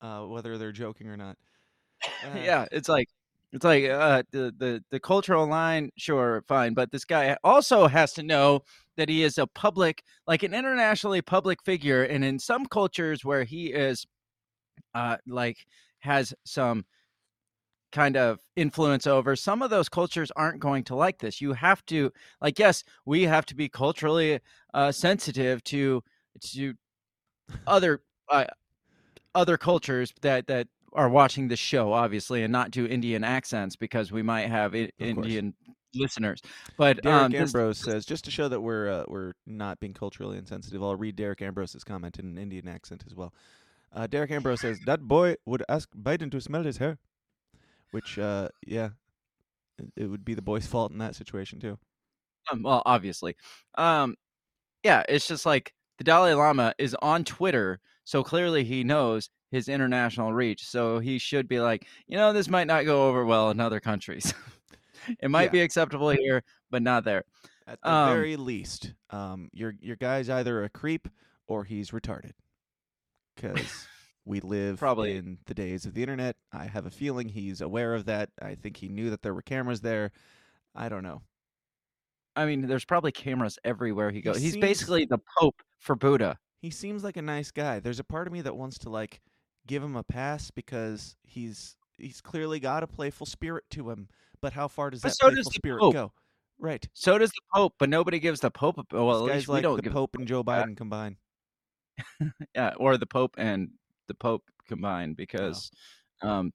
uh, 0.00 0.22
whether 0.22 0.58
they're 0.58 0.72
joking 0.72 1.08
or 1.08 1.16
not. 1.16 1.36
Uh, 2.24 2.38
yeah, 2.38 2.64
it's 2.70 2.88
like, 2.88 3.08
it's 3.52 3.64
like 3.64 3.84
uh, 3.84 4.22
the, 4.30 4.54
the 4.58 4.84
the 4.90 5.00
cultural 5.00 5.46
line, 5.46 5.90
sure, 5.96 6.44
fine, 6.46 6.74
but 6.74 6.90
this 6.92 7.04
guy 7.04 7.36
also 7.42 7.88
has 7.88 8.12
to 8.12 8.22
know 8.22 8.62
that 8.96 9.08
he 9.08 9.22
is 9.24 9.38
a 9.38 9.46
public, 9.48 10.02
like 10.26 10.42
an 10.42 10.54
internationally 10.54 11.22
public 11.22 11.62
figure, 11.64 12.04
and 12.04 12.24
in 12.24 12.38
some 12.38 12.66
cultures 12.66 13.24
where 13.24 13.44
he 13.44 13.66
is, 13.68 14.06
uh, 14.94 15.16
like 15.26 15.58
has 16.00 16.34
some 16.44 16.84
kind 17.92 18.16
of 18.16 18.40
influence 18.56 19.06
over 19.06 19.34
some 19.36 19.62
of 19.62 19.70
those 19.70 19.88
cultures 19.88 20.30
aren't 20.36 20.60
going 20.60 20.84
to 20.84 20.94
like 20.94 21.18
this. 21.18 21.40
You 21.40 21.52
have 21.54 21.84
to 21.86 22.12
like 22.40 22.58
yes 22.58 22.84
we 23.06 23.22
have 23.24 23.46
to 23.46 23.54
be 23.54 23.68
culturally 23.68 24.40
uh 24.74 24.92
sensitive 24.92 25.62
to 25.64 26.02
to 26.52 26.74
other 27.66 28.02
uh, 28.28 28.44
other 29.34 29.56
cultures 29.56 30.12
that 30.22 30.46
that 30.48 30.68
are 30.92 31.08
watching 31.08 31.48
this 31.48 31.58
show 31.58 31.92
obviously 31.92 32.42
and 32.42 32.52
not 32.52 32.70
do 32.70 32.86
indian 32.86 33.22
accents 33.22 33.76
because 33.76 34.10
we 34.10 34.22
might 34.22 34.48
have 34.48 34.74
I- 34.74 34.90
indian 34.98 35.54
listeners. 35.94 36.40
But 36.76 37.02
Derek 37.02 37.22
um 37.22 37.32
this, 37.32 37.54
Ambrose 37.54 37.78
says, 37.78 38.04
just 38.04 38.24
to 38.24 38.30
show 38.30 38.48
that 38.48 38.60
we're 38.60 38.88
uh, 38.90 39.04
we're 39.08 39.32
not 39.46 39.80
being 39.80 39.94
culturally 39.94 40.38
insensitive, 40.38 40.82
I'll 40.82 40.96
read 40.96 41.16
Derek 41.16 41.42
Ambrose's 41.42 41.84
comment 41.84 42.18
in 42.18 42.26
an 42.26 42.38
Indian 42.38 42.68
accent 42.68 43.04
as 43.06 43.14
well. 43.14 43.32
Uh, 43.92 44.06
Derek 44.06 44.30
Ambrose 44.30 44.60
says 44.60 44.78
that 44.86 45.00
boy 45.02 45.36
would 45.46 45.64
ask 45.68 45.88
Biden 45.94 46.30
to 46.30 46.40
smell 46.40 46.62
his 46.62 46.76
hair, 46.78 46.98
which 47.92 48.18
uh, 48.18 48.48
yeah, 48.66 48.90
it, 49.78 49.86
it 49.96 50.06
would 50.06 50.24
be 50.24 50.34
the 50.34 50.42
boy's 50.42 50.66
fault 50.66 50.92
in 50.92 50.98
that 50.98 51.14
situation 51.16 51.60
too. 51.60 51.78
um, 52.52 52.62
well 52.62 52.82
obviously 52.86 53.36
um 53.76 54.14
yeah 54.84 55.02
it's 55.08 55.26
just 55.28 55.44
like 55.46 55.74
the 55.98 56.04
dalai 56.04 56.32
lama 56.34 56.74
is 56.78 56.94
on 57.02 57.24
twitter 57.24 57.80
so 58.04 58.22
clearly 58.22 58.64
he 58.64 58.84
knows 58.84 59.30
his 59.50 59.68
international 59.68 60.32
reach 60.32 60.64
so 60.64 60.98
he 60.98 61.18
should 61.18 61.48
be 61.48 61.60
like 61.60 61.86
you 62.06 62.16
know 62.16 62.32
this 62.32 62.48
might 62.48 62.66
not 62.66 62.84
go 62.84 63.08
over 63.08 63.24
well 63.24 63.50
in 63.50 63.60
other 63.60 63.80
countries 63.80 64.32
it 65.20 65.30
might 65.30 65.44
Yeah. 65.44 65.50
be 65.50 65.60
acceptable 65.60 66.10
here, 66.10 66.42
but 66.70 66.82
not 66.82 67.04
there. 67.04 67.24
At 67.66 67.78
the 67.82 67.88
Um, 67.90 68.08
very 68.08 68.36
least, 68.36 68.94
um, 69.10 69.48
your 69.52 69.74
your 69.80 69.96
guy's 69.96 70.28
either 70.28 70.64
a 70.64 70.68
creep 70.68 71.08
or 71.46 71.64
he's 71.64 71.92
retarded. 71.92 72.32
Because 73.36 73.86
we 74.28 74.40
live 74.40 74.78
Probably. 74.78 75.16
in 75.16 75.38
the 75.46 75.54
days 75.54 75.86
of 75.86 75.94
the 75.94 76.02
internet. 76.02 76.36
I 76.52 76.64
have 76.66 76.86
a 76.86 76.90
feeling 76.90 77.28
he's 77.28 77.60
aware 77.60 77.94
of 77.94 78.04
that. 78.06 78.30
I 78.40 78.54
think 78.54 78.76
he 78.76 78.88
knew 78.88 79.10
that 79.10 79.22
there 79.22 79.34
were 79.34 79.42
cameras 79.42 79.80
there. 79.80 80.12
I 80.74 80.88
don't 80.88 81.02
know. 81.02 81.22
I 82.36 82.44
mean, 82.46 82.66
there's 82.66 82.84
probably 82.84 83.10
cameras 83.10 83.58
everywhere 83.64 84.10
he 84.10 84.18
He 84.18 84.22
goes. 84.22 84.36
He's 84.38 84.52
seems- 84.52 84.60
basically 84.60 85.06
the 85.06 85.18
Pope 85.38 85.62
for 85.78 85.96
Buddha. 85.96 86.38
He 86.60 86.70
seems 86.70 87.02
like 87.04 87.16
a 87.16 87.22
nice 87.22 87.50
guy. 87.50 87.80
There's 87.80 87.98
a 88.00 88.04
part 88.04 88.26
of 88.26 88.32
me 88.32 88.40
that 88.42 88.56
wants 88.56 88.78
to 88.80 88.90
like 88.90 89.20
give 89.66 89.82
him 89.82 89.96
a 89.96 90.02
pass 90.02 90.50
because 90.50 91.16
he's 91.24 91.76
he's 91.98 92.20
clearly 92.20 92.60
got 92.60 92.82
a 92.82 92.86
playful 92.86 93.26
spirit 93.26 93.64
to 93.70 93.90
him. 93.90 94.08
But 94.40 94.52
how 94.52 94.68
far 94.68 94.90
does 94.90 95.00
But 95.02 95.08
that 95.10 95.14
so 95.16 95.28
does 95.30 95.36
playful 95.36 95.50
the 95.50 95.54
spirit 95.54 95.80
Pope. 95.80 95.92
go? 95.94 96.12
Right. 96.60 96.86
So 96.94 97.16
does 97.18 97.30
the 97.30 97.40
Pope, 97.54 97.74
but 97.78 97.88
nobody 97.88 98.18
gives 98.18 98.40
the 98.40 98.50
Pope. 98.50 98.78
A, 98.92 99.04
well, 99.04 99.22
this 99.24 99.30
at 99.30 99.32
guy's 99.32 99.36
least 99.36 99.48
we 99.48 99.54
like 99.54 99.62
don't 99.62 99.76
the 99.76 99.82
give. 99.82 99.92
Pope 99.92 100.14
and 100.16 100.26
Joe. 100.26 100.42
Biden 100.44 100.76
combined. 100.76 101.16
yeah, 102.54 102.74
or 102.76 102.96
the 102.96 103.06
Pope 103.06 103.34
and 103.38 103.70
the 104.08 104.14
Pope 104.14 104.42
combined 104.66 105.16
because, 105.16 105.70
um, 106.22 106.52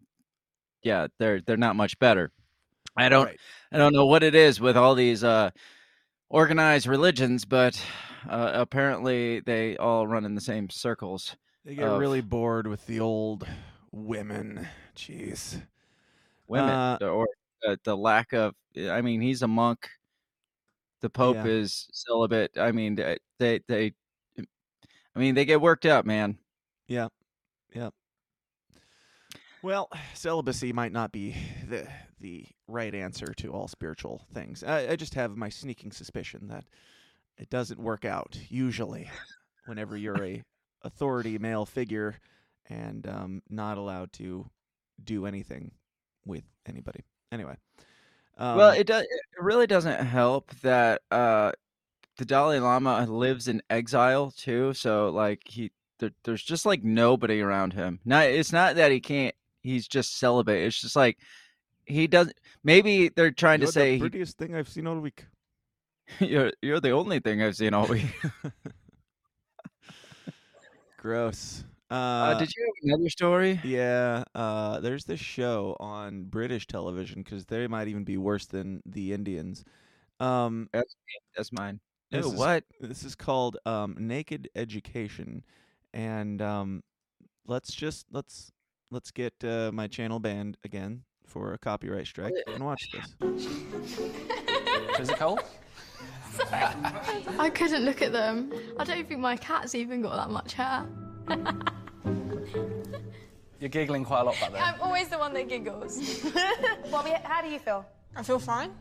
yeah, 0.84 1.08
they're 1.20 1.42
they're 1.42 1.58
not 1.58 1.76
much 1.78 1.98
better. 2.00 2.32
I 2.98 3.10
don't 3.10 3.26
Right. 3.26 3.40
I 3.72 3.78
don't 3.78 3.94
know 3.94 4.06
what 4.06 4.24
it 4.24 4.36
is 4.36 4.60
with 4.60 4.78
all 4.78 4.94
these 4.96 5.24
uh, 5.24 5.50
organized 6.30 6.88
religions, 6.88 7.46
but 7.46 7.82
uh, 8.30 8.52
apparently 8.54 9.40
they 9.42 9.78
all 9.78 10.06
run 10.08 10.26
in 10.26 10.36
the 10.36 10.42
same 10.42 10.70
circles. 10.70 11.36
They 11.66 11.76
get 11.76 11.88
of- 11.88 12.00
really 12.00 12.22
bored 12.22 12.68
with 12.68 12.86
the 12.88 13.00
old 13.00 13.48
women. 13.92 14.68
Jeez. 14.96 15.62
Women 16.48 16.70
Uh, 16.70 16.98
or 17.02 17.28
the, 17.62 17.80
the 17.84 17.96
lack 17.98 18.34
of. 18.34 18.54
I 18.78 19.02
mean, 19.02 19.22
he's 19.22 19.42
a 19.44 19.48
monk. 19.48 19.90
The 21.02 21.10
Pope 21.10 21.38
Yeah. 21.38 21.46
is 21.46 21.88
celibate. 21.94 22.58
I 22.58 22.72
mean, 22.72 22.96
they 23.40 23.60
they. 23.68 23.94
I 25.16 25.20
mean, 25.20 25.36
they 25.36 25.46
get 25.46 25.62
worked 25.62 25.86
up, 25.86 26.06
man. 26.06 26.38
Well, 29.62 29.89
celibacy 30.13 30.74
might 30.74 30.92
not 30.92 31.12
be 31.12 31.36
the 31.68 31.88
the 32.20 32.46
right 32.68 32.94
answer 32.94 33.34
to 33.38 33.53
all 33.53 33.68
spiritual 33.68 34.25
things. 34.34 34.63
I, 34.63 34.89
I 34.92 34.96
just 34.96 35.13
have 35.15 35.38
my 35.38 35.50
sneaking 35.50 35.92
suspicion 35.92 36.48
that 36.50 36.65
it 37.38 37.50
doesn't 37.50 37.80
work 37.80 38.06
out 38.06 38.38
usually 38.50 39.10
whenever 39.65 39.96
you're 39.96 40.22
a 40.24 40.44
authority 40.84 41.38
male 41.38 41.65
figure 41.65 42.20
and 42.70 43.08
um, 43.08 43.42
not 43.50 43.77
allowed 43.77 44.12
to 44.13 44.46
do 45.01 45.25
anything 45.25 45.72
with 46.25 46.44
anybody. 46.68 47.03
Anyway, 47.32 47.56
um, 48.38 48.58
well, 48.58 48.72
it 48.72 48.86
does. 48.86 49.03
It 49.03 49.42
really 49.42 49.68
doesn't 49.68 50.06
help 50.06 50.51
that 50.62 51.01
uh, 51.10 51.51
the 52.18 52.25
Dalai 52.25 52.60
Lama 52.60 53.06
lives 53.06 53.48
in 53.48 53.62
exile 53.70 54.32
too. 54.32 54.74
So 54.74 55.10
like 55.10 55.42
he, 55.46 55.72
there, 56.00 56.12
there's 56.24 56.44
just 56.44 56.66
like 56.66 56.84
nobody 56.84 57.42
around 57.42 57.74
him. 57.74 58.00
Not. 58.06 58.26
It's 58.26 58.52
not 58.54 58.76
that 58.76 58.92
he 58.92 59.00
can't. 59.00 59.34
He's 59.62 59.88
just 59.88 60.18
celibate. 60.20 60.62
It's 60.64 60.80
just 60.82 60.96
like 60.96 61.18
he 61.86 62.08
doesn't. 62.08 62.36
Maybe 62.64 63.10
they're 63.10 63.32
trying 63.32 63.60
you're 63.62 63.68
to 63.68 63.74
say 63.74 63.86
the 63.92 63.94
he, 63.96 64.00
prettiest 64.00 64.38
thing 64.38 64.56
I've 64.56 64.70
seen 64.70 64.88
all 64.88 65.00
week. 65.00 65.26
you're 66.20 66.52
you're 66.62 66.80
the 66.80 66.92
only 66.92 67.20
thing 67.20 67.42
I've 67.42 67.56
seen 67.56 67.74
all 67.74 67.88
week. 67.88 68.06
Gross. 70.98 71.64
Uh, 71.92 71.94
Uh, 71.96 72.40
did 72.40 72.50
you 72.56 72.64
have 72.66 72.74
another 72.96 73.10
story? 73.10 73.60
Yeah, 73.64 74.24
uh, 74.34 74.80
there's 74.80 75.06
this 75.06 75.20
show 75.20 75.76
on 75.80 76.24
British 76.24 76.66
television 76.66 77.22
because 77.22 77.46
they 77.46 77.68
might 77.68 77.88
even 77.88 78.04
be 78.04 78.18
worse 78.18 78.46
than 78.46 78.82
the 78.86 79.14
Indians. 79.14 79.64
Um, 80.20 80.70
That's 80.72 81.52
mine. 81.52 81.80
This 82.10 82.26
Ew, 82.26 82.32
is- 82.32 82.38
what? 82.38 82.64
this 82.80 83.04
is 83.04 83.16
called 83.16 83.58
um, 83.66 83.96
Naked 84.00 84.50
Education, 84.56 85.44
and 85.94 86.42
um, 86.42 86.84
let's 87.48 87.74
just 87.74 88.06
let's 88.12 88.52
let's 88.92 89.12
get 89.12 89.34
uh, 89.44 89.72
my 89.74 89.88
channel 89.88 90.20
banned 90.20 90.58
again 90.63 91.04
for 91.26 91.54
a 91.54 91.58
copyright 91.58 92.08
strike 92.08 92.34
and 92.48 92.63
watch 92.63 92.89
this. 92.91 93.15
Is 95.00 95.10
it 95.10 95.17
cold? 95.17 95.39
I 97.39 97.50
couldn't 97.54 97.86
look 97.86 98.02
at 98.02 98.12
them. 98.12 98.52
I 98.80 98.84
don't 98.84 99.08
think 99.08 99.20
my 99.20 99.38
cat's 99.38 99.76
even 99.76 100.02
got 100.02 100.15
that 100.15 100.30
much 100.32 100.54
hair. 100.54 100.86
You're 103.60 103.70
giggling 103.70 104.04
quite 104.04 104.22
a 104.22 104.24
lot 104.24 104.39
back 104.39 104.52
there. 104.52 104.62
I'm 104.62 104.82
always 104.82 105.08
the 105.08 105.17
one 105.17 105.34
that 105.34 105.48
giggles. 105.48 105.98
Bobby, 106.91 107.12
how 107.24 107.41
do 107.41 107.48
you 107.48 107.60
feel? 107.60 107.86
I 108.15 108.22
feel 108.22 108.39
fine. 108.39 108.72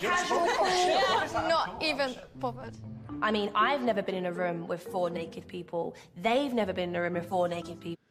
yeah, 0.00 1.28
not 1.48 1.82
even 1.82 2.14
bothered. 2.36 2.74
I 3.22 3.30
mean, 3.30 3.50
I've 3.54 3.82
never 3.82 4.02
been 4.02 4.14
in 4.14 4.26
a 4.26 4.32
room 4.32 4.66
with 4.66 4.82
four 4.82 5.10
naked 5.10 5.46
people. 5.46 5.94
They've 6.16 6.52
never 6.52 6.72
been 6.72 6.90
in 6.90 6.96
a 6.96 7.02
room 7.02 7.14
with 7.14 7.28
four 7.28 7.48
naked 7.48 7.80
people. 7.80 8.02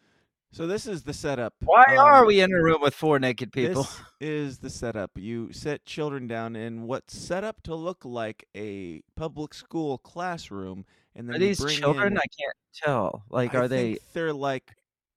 So 0.52 0.68
this 0.68 0.86
is 0.86 1.02
the 1.02 1.14
setup. 1.14 1.56
Why 1.64 1.84
um, 1.90 2.00
are 2.00 2.26
we 2.26 2.40
in 2.40 2.54
a 2.54 2.62
room 2.62 2.80
with 2.82 2.94
four 2.94 3.18
naked 3.18 3.52
people? 3.52 3.84
This 3.84 4.02
is 4.20 4.58
the 4.60 4.70
setup. 4.70 5.12
You 5.16 5.52
set 5.52 5.84
children 5.86 6.28
down 6.28 6.56
in 6.56 6.84
what's 6.84 7.18
set 7.18 7.44
up 7.44 7.64
to 7.64 7.74
look 7.74 8.06
like 8.06 8.48
a 8.56 9.02
public 9.16 9.56
school 9.56 9.98
classroom, 9.98 10.86
and 11.16 11.28
then 11.28 11.38
Are 11.38 11.40
these 11.40 11.58
children? 11.58 12.14
in- 12.14 12.18
I 12.20 12.26
can't 12.40 12.56
tell. 12.76 13.24
Like, 13.32 13.56
I 13.56 13.60
are 13.60 13.68
they? 13.68 13.98
they're 14.14 14.34
like. 14.34 14.76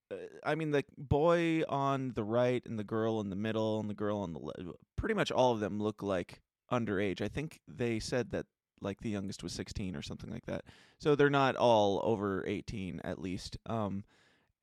Uh, 0.09 0.15
I 0.43 0.55
mean, 0.55 0.71
the 0.71 0.85
boy 0.97 1.63
on 1.69 2.13
the 2.13 2.23
right 2.23 2.65
and 2.65 2.79
the 2.79 2.83
girl 2.83 3.19
in 3.19 3.29
the 3.29 3.35
middle 3.35 3.79
and 3.79 3.89
the 3.89 3.93
girl 3.93 4.19
on 4.19 4.33
the 4.33 4.39
left. 4.39 4.61
Pretty 4.95 5.15
much 5.15 5.31
all 5.31 5.51
of 5.51 5.59
them 5.59 5.79
look 5.79 6.01
like 6.01 6.41
underage. 6.71 7.21
I 7.21 7.27
think 7.27 7.59
they 7.67 7.99
said 7.99 8.31
that 8.31 8.45
like 8.81 9.01
the 9.01 9.09
youngest 9.09 9.43
was 9.43 9.53
16 9.53 9.95
or 9.95 10.01
something 10.01 10.31
like 10.31 10.45
that. 10.45 10.65
So 10.99 11.15
they're 11.15 11.29
not 11.29 11.55
all 11.55 12.01
over 12.03 12.43
18 12.47 13.01
at 13.03 13.21
least. 13.21 13.57
Um, 13.65 14.03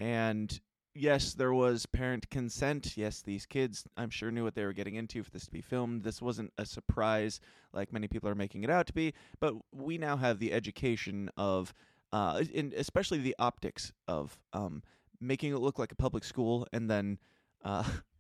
and 0.01 0.59
yes, 0.95 1.35
there 1.35 1.53
was 1.53 1.87
parent 1.87 2.31
consent. 2.31 2.97
Yes, 2.97 3.23
these 3.23 3.47
kids, 3.47 3.85
I'm 3.97 4.11
sure, 4.11 4.31
knew 4.31 4.45
what 4.45 4.55
they 4.55 4.65
were 4.65 4.73
getting 4.73 4.95
into 4.95 5.23
for 5.23 5.31
this 5.31 5.47
to 5.47 5.51
be 5.51 5.61
filmed. 5.61 6.03
This 6.03 6.23
wasn't 6.23 6.53
a 6.59 6.67
surprise 6.67 7.41
like 7.73 7.93
many 7.93 8.09
people 8.09 8.29
are 8.29 8.35
making 8.35 8.65
it 8.65 8.71
out 8.71 8.87
to 8.87 8.93
be. 8.93 9.15
But 9.41 9.55
we 9.73 9.99
now 9.99 10.17
have 10.17 10.39
the 10.39 10.53
education 10.53 11.31
of, 11.37 11.75
uh, 12.13 12.43
and 12.55 12.73
especially 12.75 13.19
the 13.19 13.37
optics 13.39 13.93
of 14.07 14.39
um, 14.53 14.83
making 15.21 15.53
it 15.53 15.59
look 15.59 15.79
like 15.79 15.93
a 15.93 15.97
public 15.97 16.25
school 16.25 16.67
and 16.73 16.91
then 16.91 17.19
uh, 17.65 17.85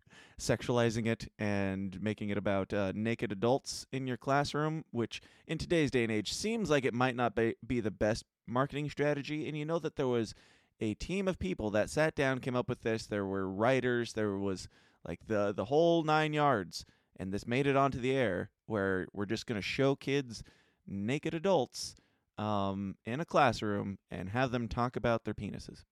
sexualizing 0.44 1.06
it 1.06 1.30
and 1.38 2.00
making 2.00 2.30
it 2.30 2.38
about 2.38 2.72
uh, 2.72 2.92
naked 2.94 3.32
adults 3.32 3.86
in 3.92 4.06
your 4.06 4.16
classroom, 4.16 4.84
which 4.90 5.20
in 5.46 5.58
today's 5.58 5.90
day 5.90 6.02
and 6.02 6.12
age 6.12 6.32
seems 6.32 6.70
like 6.70 6.84
it 6.84 6.94
might 6.94 7.16
not 7.16 7.34
be, 7.34 7.54
the 7.80 7.90
best 7.90 8.24
marketing 8.46 8.90
strategy. 8.90 9.48
And 9.48 9.56
you 9.56 9.64
know 9.64 9.78
that 9.78 9.96
there 9.96 10.08
was 10.08 10.34
a 10.80 10.94
team 10.94 11.28
of 11.28 11.38
people 11.38 11.70
that 11.70 11.90
sat 11.90 12.14
down, 12.14 12.40
came 12.40 12.56
up 12.56 12.68
with 12.68 12.82
this. 12.82 13.06
There 13.06 13.26
were 13.26 13.48
writers, 13.48 14.12
there 14.12 14.36
was 14.36 14.68
like 15.06 15.26
the 15.26 15.52
the 15.52 15.66
whole 15.66 16.02
nine 16.02 16.32
yards, 16.32 16.84
and 17.16 17.32
this 17.32 17.46
made 17.46 17.66
it 17.66 17.76
onto 17.76 18.00
the 18.00 18.12
air 18.12 18.50
where 18.66 19.06
we're 19.12 19.26
just 19.26 19.46
going 19.46 19.60
to 19.60 19.66
show 19.66 19.94
kids 19.94 20.42
naked 20.86 21.34
adults 21.34 21.96
um, 22.38 22.96
in 23.04 23.20
a 23.20 23.24
classroom 23.24 23.98
and 24.10 24.30
have 24.30 24.50
them 24.50 24.68
talk 24.68 24.96
about 24.96 25.24
their 25.24 25.34
penises. 25.34 25.84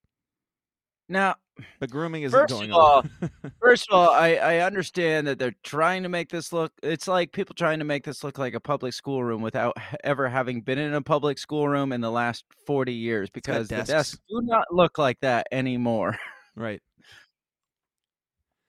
Now, 1.09 1.37
the 1.81 1.87
grooming 1.87 2.23
isn't 2.23 2.39
First 2.39 2.55
going 2.55 2.71
of 2.71 2.77
all, 2.77 3.05
on. 3.23 3.53
first 3.61 3.89
of 3.91 3.95
all, 3.95 4.11
I, 4.11 4.35
I 4.35 4.59
understand 4.61 5.27
that 5.27 5.39
they're 5.39 5.55
trying 5.63 6.03
to 6.03 6.09
make 6.09 6.31
this 6.31 6.53
look. 6.53 6.73
It's 6.83 7.07
like 7.07 7.33
people 7.33 7.55
trying 7.55 7.79
to 7.81 7.85
make 7.85 8.05
this 8.05 8.25
look 8.25 8.39
like 8.39 8.55
a 8.55 8.61
public 8.61 8.95
schoolroom 8.95 9.43
without 9.43 9.77
ever 10.05 10.29
having 10.29 10.63
been 10.63 10.79
in 10.79 10.95
a 10.95 11.03
public 11.03 11.39
schoolroom 11.39 11.93
in 11.93 12.01
the 12.01 12.11
last 12.11 12.45
forty 12.67 12.95
years, 12.95 13.29
because 13.31 13.69
the 13.69 13.77
desks. 13.77 13.91
desks 13.91 14.19
do 14.29 14.41
not 14.43 14.67
look 14.71 14.99
like 14.99 15.21
that 15.21 15.47
anymore. 15.53 16.19
right. 16.57 16.81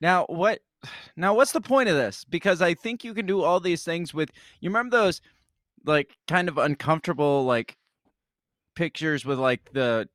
Now 0.01 0.25
what? 0.27 0.59
Now 1.15 1.33
what's 1.33 1.53
the 1.53 1.61
point 1.61 1.89
of 1.89 1.95
this? 1.95 2.25
Because 2.25 2.61
I 2.61 2.73
think 2.73 3.03
you 3.03 3.13
can 3.13 3.25
do 3.25 3.41
all 3.41 3.59
these 3.59 3.83
things 3.83 4.13
with. 4.13 4.31
You 4.59 4.69
remember 4.69 4.97
those, 4.97 5.21
like, 5.85 6.17
kind 6.27 6.49
of 6.49 6.57
uncomfortable 6.57 7.45
like 7.45 7.77
pictures 8.75 9.23
with 9.23 9.39
like 9.39 9.61
the 9.73 10.09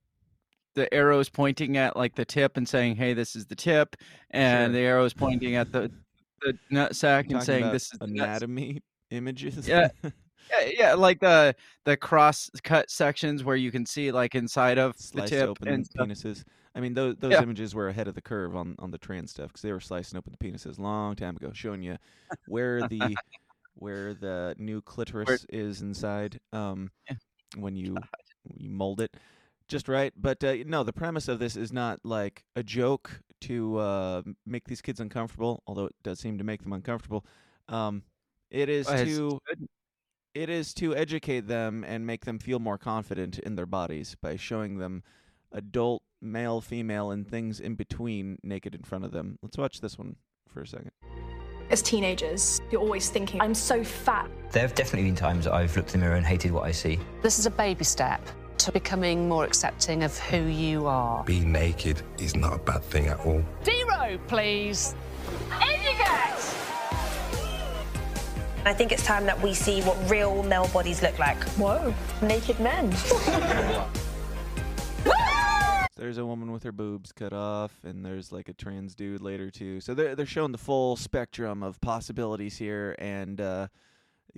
the 0.78 0.92
arrows 0.94 1.28
pointing 1.28 1.76
at 1.76 1.96
like 1.96 2.14
the 2.14 2.24
tip 2.24 2.56
and 2.56 2.68
saying, 2.68 2.96
"Hey, 2.96 3.12
this 3.14 3.36
is 3.36 3.46
the 3.46 3.54
tip," 3.56 3.96
and 4.30 4.72
Sure. 4.72 4.80
the 4.80 4.86
arrows 4.86 5.12
pointing 5.14 5.56
at 5.56 5.70
the 5.72 5.90
the 6.40 6.56
nut 6.70 6.94
sack 6.96 7.26
and 7.30 7.42
saying, 7.42 7.70
"This 7.72 7.92
is 7.92 7.98
the 7.98 8.06
nuts." 8.06 8.42
anatomy 8.42 8.80
images. 9.10 9.68
Yeah. 9.68 9.88
Yeah, 10.50 10.70
yeah, 10.78 10.94
like 10.94 11.20
the 11.20 11.54
the 11.84 11.94
cross 11.94 12.48
cut 12.64 12.90
sections 12.90 13.44
where 13.44 13.54
you 13.56 13.70
can 13.70 13.84
see 13.84 14.10
like 14.10 14.34
inside 14.34 14.78
of 14.78 14.96
the 15.12 15.20
tip 15.28 15.46
open 15.50 15.68
and 15.68 15.86
penises. 15.90 16.42
I 16.74 16.80
mean, 16.80 16.94
those 16.94 17.16
those 17.18 17.32
Yeah. 17.32 17.42
images 17.42 17.74
were 17.74 17.88
ahead 17.88 18.08
of 18.08 18.14
the 18.14 18.22
curve 18.22 18.56
on 18.56 18.74
on 18.78 18.90
the 18.90 18.96
trans 18.96 19.30
stuff 19.32 19.48
because 19.48 19.60
they 19.60 19.72
were 19.72 19.80
slicing 19.80 20.16
open 20.16 20.32
the 20.32 20.38
penises 20.38 20.78
a 20.78 20.80
long 20.82 21.16
time 21.16 21.36
ago, 21.36 21.50
showing 21.52 21.82
you 21.82 21.98
where 22.46 22.82
the 22.82 23.14
where 23.74 24.14
the 24.14 24.54
new 24.56 24.80
clitoris 24.80 25.44
is 25.50 25.82
inside. 25.82 26.40
Um, 26.54 26.90
Yeah. 27.10 27.16
when 27.58 27.76
you 27.76 27.96
you 28.56 28.70
mold 28.70 29.02
it 29.02 29.14
just 29.68 29.88
right. 29.88 30.12
But 30.16 30.42
uh, 30.42 30.57
no, 30.66 30.83
the 30.83 30.92
premise 30.92 31.28
of 31.28 31.38
this 31.38 31.57
is 31.57 31.72
not 31.72 32.00
like 32.04 32.44
a 32.57 32.62
joke 32.62 33.22
to 33.42 33.78
uh, 33.78 34.22
make 34.46 34.66
these 34.66 34.81
kids 34.81 35.00
uncomfortable, 35.00 35.62
although 35.66 35.87
it 35.87 35.94
does 36.02 36.18
seem 36.18 36.38
to 36.38 36.44
make 36.44 36.62
them 36.62 36.72
uncomfortable. 36.72 37.24
Um, 37.68 38.02
it 38.50 38.68
is 38.68 38.88
Oh, 38.88 39.04
to 39.04 39.40
it 40.35 40.48
is 40.48 40.72
to 40.74 40.94
educate 40.94 41.48
them 41.48 41.85
and 41.87 42.07
make 42.07 42.24
them 42.24 42.38
feel 42.38 42.59
more 42.59 42.78
confident 42.78 43.38
in 43.40 43.57
their 43.57 43.66
bodies 43.66 44.16
by 44.20 44.37
showing 44.37 44.78
them 44.78 45.02
adult 45.52 46.02
male, 46.20 46.61
female, 46.61 47.11
and 47.11 47.28
things 47.28 47.61
in 47.61 47.74
between 47.74 48.38
naked 48.42 48.74
in 48.74 48.83
front 48.83 49.04
of 49.04 49.12
them. 49.12 49.38
Let's 49.42 49.59
watch 49.59 49.81
this 49.81 49.98
one 49.98 50.16
for 50.46 50.62
a 50.62 50.66
second. 50.66 50.90
As 51.70 51.83
teenagers, 51.83 52.61
you're 52.70 52.81
always 52.81 53.11
thinking, 53.11 53.40
I'm 53.40 53.54
so 53.54 53.85
fat. 53.85 54.31
There 54.52 54.62
have 54.62 54.74
definitely 54.74 55.09
been 55.09 55.16
times 55.16 55.46
I've 55.46 55.76
looked 55.76 55.94
in 55.94 56.00
the 56.00 56.07
mirror 56.07 56.16
and 56.16 56.24
hated 56.24 56.50
what 56.50 56.64
I 56.64 56.72
see. 56.72 56.98
This 57.20 57.38
is 57.38 57.44
a 57.44 57.50
baby 57.50 57.85
step 57.85 58.22
to 58.59 58.73
becoming 58.73 59.29
more 59.29 59.44
accepting 59.44 60.03
of 60.03 60.18
who 60.18 60.42
you 60.42 60.87
are. 60.87 61.25
Being 61.25 61.53
naked 61.53 62.03
is 62.18 62.37
not 62.37 62.55
a 62.55 62.59
bad 62.59 62.83
thing 62.85 63.07
at 63.09 63.18
all. 63.21 63.42
Zero, 63.64 64.18
please. 64.27 64.94
I 68.64 68.75
think 68.75 68.92
it's 68.92 69.05
time 69.05 69.25
that 69.25 69.40
we 69.40 69.55
see 69.55 69.81
what 69.83 69.97
real 70.11 70.42
male 70.42 70.68
bodies 70.68 71.03
look 71.03 71.18
like. 71.18 71.42
Whoa, 71.57 71.94
naked 72.21 72.61
men. 72.61 72.90
There's 75.97 76.18
a 76.18 76.27
woman 76.27 76.53
with 76.53 76.62
her 76.64 76.73
boobs 76.73 77.11
cut 77.11 77.33
off, 77.33 77.73
and 77.83 78.05
there's 78.05 78.31
like 78.31 78.49
a 78.49 78.53
trans 78.53 78.94
dude 78.94 79.21
later 79.21 79.51
too. 79.51 79.81
So 79.81 79.94
they're 79.94 80.14
they're 80.14 80.27
showing 80.27 80.53
the 80.53 80.59
full 80.59 80.94
spectrum 80.94 81.64
of 81.64 81.81
possibilities 81.81 82.57
here, 82.57 82.94
and 83.01 83.40
uh, 83.40 83.66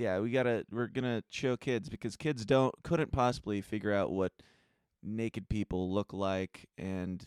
yeah, 0.00 0.18
we 0.18 0.30
gotta 0.30 0.64
we're 0.70 0.86
gonna 0.86 1.22
show 1.28 1.58
kids 1.58 1.90
because 1.90 2.16
kids 2.16 2.46
don't 2.46 2.74
couldn't 2.82 3.12
possibly 3.12 3.60
figure 3.60 3.92
out 3.92 4.10
what 4.10 4.32
naked 5.02 5.48
people 5.50 5.92
look 5.92 6.14
like, 6.14 6.66
and 6.78 7.22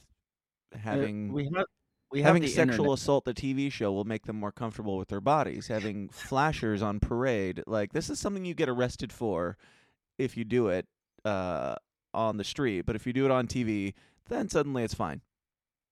having 0.74 1.32
we 1.32 1.52
have 1.56 1.66
we 2.12 2.24
have 2.24 2.34
having 2.34 2.48
sexual 2.48 2.86
internet. 2.86 2.94
assault 2.94 3.26
the 3.26 3.34
TV 3.34 3.72
show 3.72 3.92
will 3.92 4.06
make 4.06 4.26
them 4.26 4.40
more 4.40 4.52
comfortable 4.52 4.98
with 4.98 5.10
their 5.10 5.22
bodies. 5.22 5.68
Having 5.68 6.10
flashers 6.10 6.82
on 6.82 7.00
parade, 7.00 7.62
like 7.68 7.94
this 7.94 8.10
is 8.10 8.20
something 8.20 8.44
you 8.44 8.56
get 8.56 8.70
arrested 8.70 9.14
for 9.14 9.56
if 10.18 10.36
you 10.36 10.44
do 10.44 10.70
it 10.70 10.88
uh, 11.26 11.76
on 12.12 12.38
the 12.38 12.44
street, 12.44 12.88
but 12.88 12.96
if 12.96 13.06
you 13.06 13.14
do 13.14 13.26
it 13.26 13.32
on 13.32 13.46
TV, 13.46 13.94
then 14.30 14.50
suddenly 14.50 14.84
it's 14.84 14.96
fine. 14.96 15.22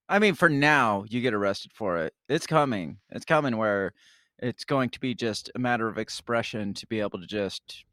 I 0.09 0.17
mean, 0.17 0.33
for 0.33 0.49
now, 0.49 1.05
you 1.07 1.21
get 1.21 1.35
arrested 1.35 1.73
for 1.73 1.97
it. 1.99 2.13
It's 2.27 2.47
coming. 2.47 2.97
It's 3.11 3.23
coming 3.23 3.55
where 3.55 3.93
it's 4.41 4.63
going 4.65 4.89
to 4.89 4.99
be 4.99 5.13
just 5.13 5.51
a 5.55 5.59
matter 5.59 5.87
of 5.87 5.97
expression 5.97 6.73
to 6.75 6.87
be 6.87 6.99
able 6.99 7.19
to 7.19 7.27
just 7.27 7.85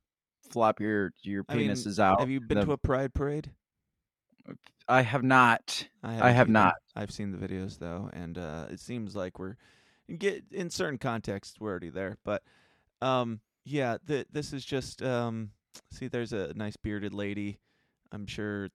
flop 0.50 0.80
your 0.80 1.12
your 1.22 1.44
I 1.48 1.56
mean, 1.56 1.70
penises 1.70 1.98
out. 1.98 2.20
Have 2.20 2.30
you 2.30 2.40
been 2.40 2.58
The- 2.58 2.64
to 2.66 2.72
a 2.72 2.78
pride 2.78 3.14
parade? 3.14 3.50
I 4.88 5.02
have 5.02 5.22
not. 5.22 5.86
I, 6.02 6.28
I 6.28 6.30
have 6.30 6.48
I've 6.96 7.10
seen 7.10 7.30
the 7.30 7.36
videos 7.36 7.78
though, 7.78 8.08
and 8.14 8.38
uh, 8.38 8.66
it 8.70 8.80
seems 8.80 9.14
like 9.14 9.38
we're 9.38 9.56
get 10.16 10.44
in 10.50 10.70
certain 10.70 10.96
contexts 10.96 11.60
we're 11.60 11.68
already 11.68 11.90
there. 11.90 12.16
But 12.24 12.42
um, 13.02 13.40
yeah, 13.66 13.98
th- 14.06 14.28
this 14.32 14.54
is 14.54 14.64
just 14.64 15.02
um, 15.02 15.50
see. 15.92 16.08
There's 16.08 16.32
a 16.32 16.54
nice 16.54 16.76
bearded 16.76 17.12
lady. 17.12 17.58
I'm 18.12 18.26
sure 18.26 18.70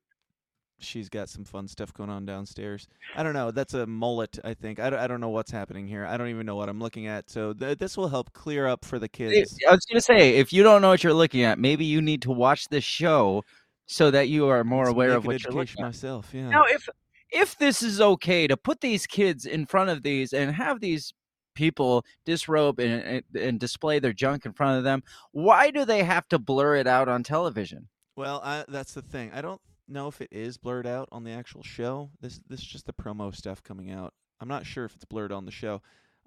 she's 0.84 1.10
got 1.10 1.30
some 1.30 1.43
fun 1.43 1.67
stuff 1.67 1.93
going 1.93 2.10
on 2.10 2.26
downstairs. 2.26 2.88
I 3.15 3.24
don't 3.24 3.34
know. 3.34 3.52
That's 3.52 3.74
a 3.74 3.86
mullet, 3.88 4.39
I 4.43 4.54
think. 4.54 4.80
I 4.80 4.89
don't, 4.89 5.00
I 5.00 5.08
don't 5.08 5.22
know 5.22 5.30
what's 5.30 5.52
happening 5.52 5.88
here. 5.88 6.06
I 6.06 6.17
don't 6.17 6.30
even 6.30 6.46
know 6.46 6.56
what 6.56 6.69
I'm 6.69 6.80
looking 6.80 7.08
at. 7.08 7.30
So 7.30 7.54
th- 7.54 7.78
this 7.78 7.98
will 7.98 8.10
help 8.10 8.34
clear 8.34 8.67
up 8.67 8.86
for 8.86 9.00
the 9.00 9.08
kids. 9.10 9.58
I 9.67 9.72
was 9.72 9.86
going 9.86 9.98
to 9.98 10.02
say, 10.02 10.36
if 10.36 10.52
you 10.54 10.63
don't 10.63 10.82
know 10.82 10.89
what 10.89 11.04
you're 11.04 11.13
looking 11.13 11.43
at, 11.43 11.60
maybe 11.60 11.86
you 11.86 12.02
need 12.02 12.22
to 12.24 12.32
watch 12.32 12.69
this 12.69 12.84
show 12.84 13.43
so 13.86 14.12
that 14.12 14.30
you 14.30 14.48
are 14.48 14.63
more 14.63 14.84
It's 14.84 14.91
aware 14.91 15.12
of 15.12 15.26
what 15.26 15.41
you're 15.43 15.52
looking 15.52 15.62
education 15.62 15.84
at. 15.84 15.88
myself. 15.88 16.30
Yeah. 16.34 16.50
Now, 16.50 16.63
if 16.69 16.88
if 17.32 17.58
this 17.58 17.82
is 17.82 18.00
okay 18.00 18.48
to 18.48 18.56
put 18.56 18.82
these 18.82 19.08
kids 19.08 19.46
in 19.46 19.65
front 19.65 19.89
of 19.89 20.04
these 20.04 20.34
and 20.34 20.54
have 20.54 20.80
these 20.80 21.13
people 21.56 22.06
disrobe 22.26 22.80
and, 22.80 23.04
and, 23.04 23.24
and 23.36 23.60
display 23.60 24.00
their 24.00 24.13
junk 24.13 24.46
in 24.46 24.54
front 24.54 24.78
of 24.78 24.84
them, 24.84 25.04
why 25.32 25.72
do 25.72 25.84
they 25.86 26.04
have 26.04 26.28
to 26.30 26.39
blur 26.39 26.76
it 26.76 26.88
out 26.88 27.10
on 27.10 27.24
television? 27.24 27.88
Well, 28.15 28.39
I, 28.43 28.63
that's 28.67 28.93
the 28.93 29.02
thing. 29.02 29.32
I 29.34 29.41
don't 29.41 29.60
know 29.88 30.08
if 30.08 30.22
it 30.22 30.30
is 30.32 30.58
blurred 30.58 30.88
out 30.88 31.10
on 31.12 31.24
the 31.24 31.32
actual 31.32 31.63
show. 31.63 32.10
This 32.22 32.39
this 32.48 32.62
is 32.62 32.67
just 32.67 32.86
the 32.86 32.93
promo 32.93 33.36
stuff 33.36 33.63
coming 33.63 33.91
out. 33.91 34.13
I'm 34.39 34.48
not 34.48 34.65
sure 34.65 34.86
if 34.86 34.96
it's 34.96 35.06
blurred 35.06 35.32
on 35.32 35.46
the 35.46 35.52
show. 35.52 35.82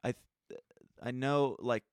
I 0.05 0.14
th- 0.49 0.61
I 1.03 1.11
know 1.11 1.57
like 1.59 1.85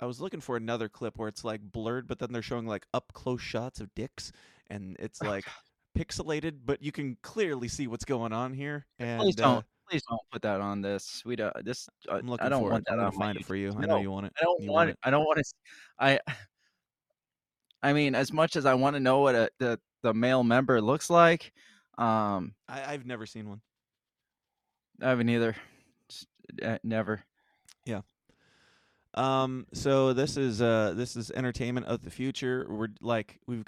I 0.00 0.06
was 0.06 0.20
looking 0.20 0.40
for 0.40 0.56
another 0.56 0.88
clip 0.88 1.18
where 1.18 1.28
it's 1.28 1.44
like 1.44 1.60
blurred, 1.60 2.06
but 2.06 2.18
then 2.18 2.32
they're 2.32 2.42
showing 2.42 2.66
like 2.66 2.86
up 2.94 3.12
close 3.12 3.40
shots 3.40 3.80
of 3.80 3.94
dicks, 3.94 4.32
and 4.68 4.96
it's 4.98 5.22
like 5.22 5.44
pixelated, 5.96 6.60
but 6.64 6.82
you 6.82 6.92
can 6.92 7.16
clearly 7.22 7.68
see 7.68 7.86
what's 7.86 8.04
going 8.04 8.32
on 8.32 8.52
here. 8.52 8.86
And 8.98 9.20
Please 9.20 9.38
uh, 9.38 9.42
don't, 9.42 9.66
please 9.88 10.02
don't 10.08 10.20
put 10.32 10.42
that 10.42 10.60
on 10.60 10.80
this. 10.80 11.22
We 11.24 11.36
don't. 11.36 11.52
This 11.64 11.88
uh, 12.08 12.14
I'm 12.14 12.28
looking 12.28 12.46
I 12.46 12.48
don't 12.48 12.62
for 12.62 12.70
want 12.70 12.84
it. 12.86 12.92
I'm 12.92 12.98
that 12.98 13.04
gonna 13.04 13.18
find 13.18 13.38
it 13.38 13.44
for 13.44 13.56
you. 13.56 13.74
I 13.78 13.86
know 13.86 13.98
you 13.98 14.10
want 14.10 14.26
it. 14.26 14.32
I 14.40 14.44
don't 14.44 14.62
You 14.62 14.72
want 14.72 14.90
it. 14.90 14.98
I 15.02 15.10
don't 15.10 15.24
want 15.24 15.38
to. 15.38 15.44
I. 15.98 16.20
I 17.82 17.94
mean, 17.94 18.14
as 18.14 18.30
much 18.30 18.56
as 18.56 18.66
I 18.66 18.74
want 18.74 18.96
to 18.96 19.00
know 19.00 19.20
what 19.20 19.34
a, 19.34 19.50
the 19.58 19.80
the 20.02 20.14
male 20.14 20.42
member 20.42 20.80
looks 20.80 21.10
like, 21.10 21.52
um, 21.98 22.54
I, 22.68 22.94
I've 22.94 23.06
never 23.06 23.26
seen 23.26 23.48
one. 23.48 23.60
I 25.02 25.10
haven't 25.10 25.28
either. 25.28 25.54
Just, 26.08 26.26
uh, 26.62 26.78
never. 26.82 27.22
Yeah. 27.84 28.00
Um. 29.14 29.66
So 29.72 30.12
this 30.12 30.36
is 30.36 30.62
uh 30.62 30.94
this 30.96 31.16
is 31.16 31.30
entertainment 31.32 31.86
of 31.86 32.02
the 32.02 32.10
future. 32.10 32.66
We're 32.68 32.88
like 33.00 33.40
we've 33.46 33.64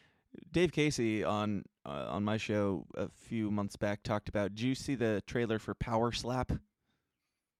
Dave 0.52 0.72
Casey 0.72 1.24
on 1.24 1.64
uh, 1.84 2.06
on 2.08 2.24
my 2.24 2.36
show 2.36 2.86
a 2.94 3.08
few 3.08 3.50
months 3.50 3.76
back 3.76 4.02
talked 4.02 4.28
about. 4.28 4.54
Did 4.54 4.60
you 4.62 4.74
see 4.74 4.94
the 4.94 5.22
trailer 5.26 5.58
for 5.58 5.74
Power 5.74 6.12
Slap? 6.12 6.52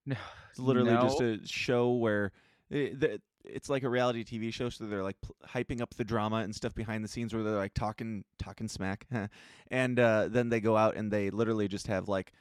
No, 0.05 0.15
It's 0.51 0.59
literally 0.59 0.91
just 0.91 1.19
a 1.19 1.39
show 1.45 1.91
where 1.91 2.31
it, 2.69 2.99
the, 2.99 3.21
it's 3.49 3.69
like 3.69 3.83
a 3.83 3.89
reality 3.89 4.23
TV 4.23 4.53
show, 4.53 4.69
so 4.69 4.85
they're 4.85 5.03
like 5.03 5.19
pl- 5.21 5.35
hyping 5.47 5.81
up 5.81 5.93
the 5.95 6.03
drama 6.03 6.37
and 6.37 6.55
stuff 6.55 6.73
behind 6.75 7.03
the 7.03 7.07
scenes, 7.07 7.33
where 7.33 7.43
they're 7.43 7.55
like 7.55 7.73
talking 7.73 8.23
talking 8.39 8.67
smack, 8.67 9.07
and 9.71 9.99
uh, 9.99 10.27
then 10.29 10.49
they 10.49 10.59
go 10.59 10.77
out 10.77 10.95
and 10.95 11.11
they 11.11 11.29
literally 11.29 11.67
just 11.67 11.87
have 11.87 12.07
like 12.07 12.31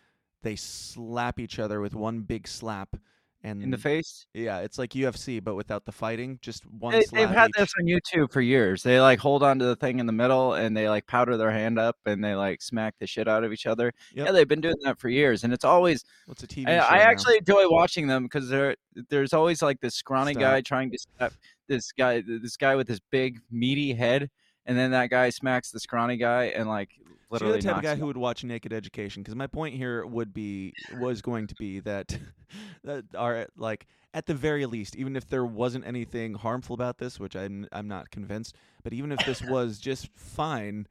they 0.43 0.57
slap 0.57 1.41
each 1.41 1.59
other 1.59 1.81
with 1.81 1.95
one 1.95 2.21
big 2.21 2.47
slap. 2.47 2.97
And 3.43 3.63
in 3.63 3.71
the 3.71 3.79
face. 3.79 4.27
yeah, 4.35 4.59
it's 4.61 4.79
like 4.79 4.91
UFC, 4.91 5.43
but 5.43 5.55
without 5.55 5.85
the 5.85 5.93
fighting. 5.93 6.39
Just 6.43 6.67
one 6.67 6.93
They, 6.93 7.05
they've 7.13 7.29
had 7.29 7.51
each. 7.51 7.57
this 7.59 7.73
on 7.79 7.87
YouTube 7.87 8.33
for 8.33 8.41
years. 8.41 8.83
They 8.83 9.01
like 9.01 9.21
hold 9.21 9.43
on 9.43 9.59
to 9.61 9.65
the 9.65 9.77
thing 9.77 10.01
in 10.01 10.07
the 10.07 10.13
middle 10.13 10.55
and 10.55 10.77
they 10.77 10.89
like 10.89 11.07
powder 11.07 11.37
their 11.37 11.51
hand 11.51 11.79
up 11.79 11.97
and 12.07 12.25
they 12.25 12.35
like 12.35 12.61
smack 12.61 12.95
the 12.99 13.07
shit 13.07 13.29
out 13.29 13.45
of 13.45 13.53
each 13.53 13.67
other. 13.67 13.93
Yep. 14.15 14.27
Yeah, 14.27 14.33
they've 14.33 14.49
been 14.49 14.61
doing 14.61 14.77
that 14.83 14.99
for 14.99 15.09
years, 15.09 15.45
and 15.45 15.53
it's 15.53 15.65
always. 15.65 16.05
What's 16.27 16.43
a 16.43 16.47
TV 16.47 16.67
I, 16.67 16.81
show 16.81 16.87
I 16.87 16.99
actually 16.99 17.39
enjoy 17.39 17.69
watching 17.69 18.07
them 18.07 18.25
because 18.25 18.49
there 18.49 18.75
there's 19.11 19.33
always 19.33 19.63
like 19.63 19.81
this 19.81 19.95
scrawny 19.95 20.35
guy 20.35 20.61
trying 20.61 20.91
to 20.91 20.99
slap 20.99 21.33
this 21.69 21.93
guy 21.93 22.23
this 22.27 22.57
guy 22.57 22.75
with 22.75 22.89
this 22.89 23.01
big 23.11 23.41
meaty 23.51 23.93
head, 23.93 24.31
and 24.67 24.77
then 24.77 24.91
that 24.91 25.11
guy 25.11 25.31
smacks 25.31 25.71
the 25.71 25.81
scrawny 25.81 26.17
guy 26.17 26.47
and 26.47 26.69
like 26.69 26.91
So 27.39 27.47
you're 27.47 27.57
the 27.57 27.63
type 27.63 27.77
of 27.77 27.83
guy 27.83 27.97
who 27.97 28.07
would 28.07 28.17
watch 28.17 28.45
Naked 28.45 28.73
Education 28.73 29.23
because 29.23 29.35
my 29.35 29.47
point 29.47 29.75
here 29.75 30.05
would 30.05 30.35
be 30.35 30.75
was 30.99 31.23
going 31.23 31.47
to 31.49 31.55
be 31.55 31.81
that 31.81 32.17
that 32.85 33.05
are 33.17 33.47
like 33.57 33.87
at 34.13 34.27
the 34.27 34.35
very 34.35 34.65
least, 34.67 34.97
even 34.97 35.15
if 35.15 35.29
there 35.29 35.45
wasn't 35.45 35.87
anything 35.87 36.35
harmful 36.35 36.75
about 36.75 36.99
this, 36.99 37.21
which 37.21 37.37
I'm 37.37 37.67
I'm 37.73 37.89
not 37.89 38.11
convinced, 38.11 38.57
but 38.83 38.93
even 38.93 39.13
if 39.13 39.25
this 39.25 39.43
was 39.43 39.79
just 39.81 40.09
fine, 40.15 40.87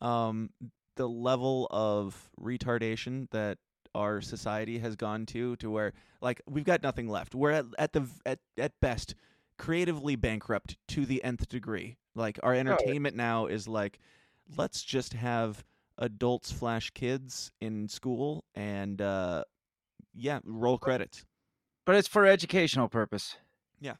um, 0.00 0.50
the 0.96 1.08
level 1.08 1.66
of 1.70 2.30
retardation 2.40 3.30
that 3.30 3.58
our 3.94 4.20
society 4.20 4.78
has 4.78 4.94
gone 4.94 5.26
to 5.26 5.56
to 5.56 5.70
where 5.70 5.92
like 6.20 6.40
we've 6.48 6.64
got 6.64 6.82
nothing 6.82 7.08
left. 7.08 7.34
We're 7.34 7.50
at 7.50 7.66
at 7.78 7.92
the 7.92 8.06
at 8.24 8.38
at 8.56 8.78
best 8.80 9.14
creatively 9.60 10.16
bankrupt 10.16 10.78
to 10.88 11.04
the 11.04 11.22
nth 11.22 11.46
degree. 11.48 11.98
Like 12.14 12.40
our 12.42 12.54
entertainment 12.54 13.14
now 13.14 13.46
is 13.46 13.68
like 13.68 14.00
let's 14.56 14.82
just 14.82 15.12
have 15.12 15.62
adults 15.98 16.50
flash 16.50 16.90
kids 16.90 17.52
in 17.60 17.86
school 17.86 18.42
and 18.54 19.00
uh 19.02 19.44
yeah, 20.14 20.40
roll 20.44 20.78
credits. 20.78 21.24
but 21.84 21.94
it's 21.94 22.08
for 22.08 22.26
educational 22.26 22.88
purpose. 22.88 23.36
Yeah. 23.80 23.94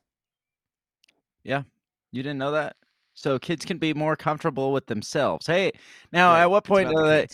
Yeah. 1.44 1.62
You 2.10 2.22
didn't 2.22 2.38
know 2.38 2.52
that? 2.52 2.76
So 3.12 3.38
kids 3.38 3.64
can 3.66 3.76
be 3.76 3.92
more 3.92 4.16
comfortable 4.16 4.72
with 4.72 4.86
themselves. 4.86 5.46
Hey, 5.46 5.72
now 6.10 6.32
Right, 6.32 6.42
at 6.42 6.50
what 6.50 6.64
point 6.64 6.88
uh, 6.88 7.26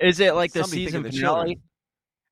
is 0.00 0.20
it 0.20 0.34
like 0.34 0.52
the 0.52 0.62
season 0.64 1.02
the 1.02 1.10
finale? 1.10 1.20
children. 1.20 1.62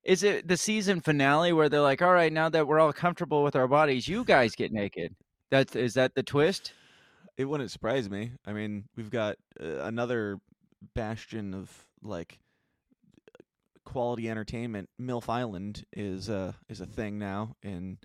Is 0.05 0.23
it 0.23 0.47
the 0.47 0.57
season 0.57 1.01
finale 1.01 1.53
where 1.53 1.69
they're 1.69 1.81
like, 1.81 2.01
"All 2.03 2.13
right, 2.13 2.33
now 2.33 2.49
that 2.49 2.67
we're 2.67 2.81
all 2.81 2.93
comfortable 2.93 3.43
with 3.43 3.55
our 3.57 3.69
bodies, 3.69 4.07
you 4.09 4.25
guys 4.25 4.55
get 4.55 4.73
naked." 4.73 5.15
That's 5.53 5.77
is 5.77 5.95
that 5.95 6.15
the 6.15 6.23
twist? 6.23 6.73
It 7.37 7.45
wouldn't 7.45 7.71
surprise 7.71 8.09
me. 8.09 8.33
I 8.47 8.55
mean, 8.55 8.85
we've 8.97 9.11
got 9.11 9.37
uh, 9.61 9.83
another 9.83 10.41
bastion 10.95 11.53
of 11.53 11.71
like 12.03 12.39
quality 13.85 14.31
entertainment. 14.31 14.89
MILF 14.99 15.29
Island 15.29 15.85
is 15.93 16.31
uh 16.31 16.53
is 16.71 16.81
a 16.81 16.87
thing 16.87 17.19
now 17.19 17.55
and 17.63 17.99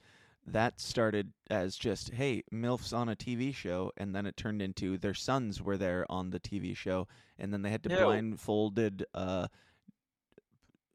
that 0.45 0.81
started 0.81 1.31
as 1.49 1.77
just 1.77 2.13
hey 2.13 2.43
milfs 2.53 2.95
on 2.95 3.09
a 3.09 3.15
tv 3.15 3.53
show 3.53 3.91
and 3.97 4.15
then 4.15 4.25
it 4.25 4.37
turned 4.37 4.61
into 4.61 4.97
their 4.97 5.13
sons 5.13 5.61
were 5.61 5.77
there 5.77 6.05
on 6.09 6.29
the 6.29 6.39
tv 6.39 6.75
show 6.75 7.05
and 7.37 7.51
then 7.51 7.63
they 7.63 7.69
had 7.69 7.83
to 7.83 7.89
Ew. 7.89 7.97
blindfolded 7.97 9.05
uh 9.13 9.47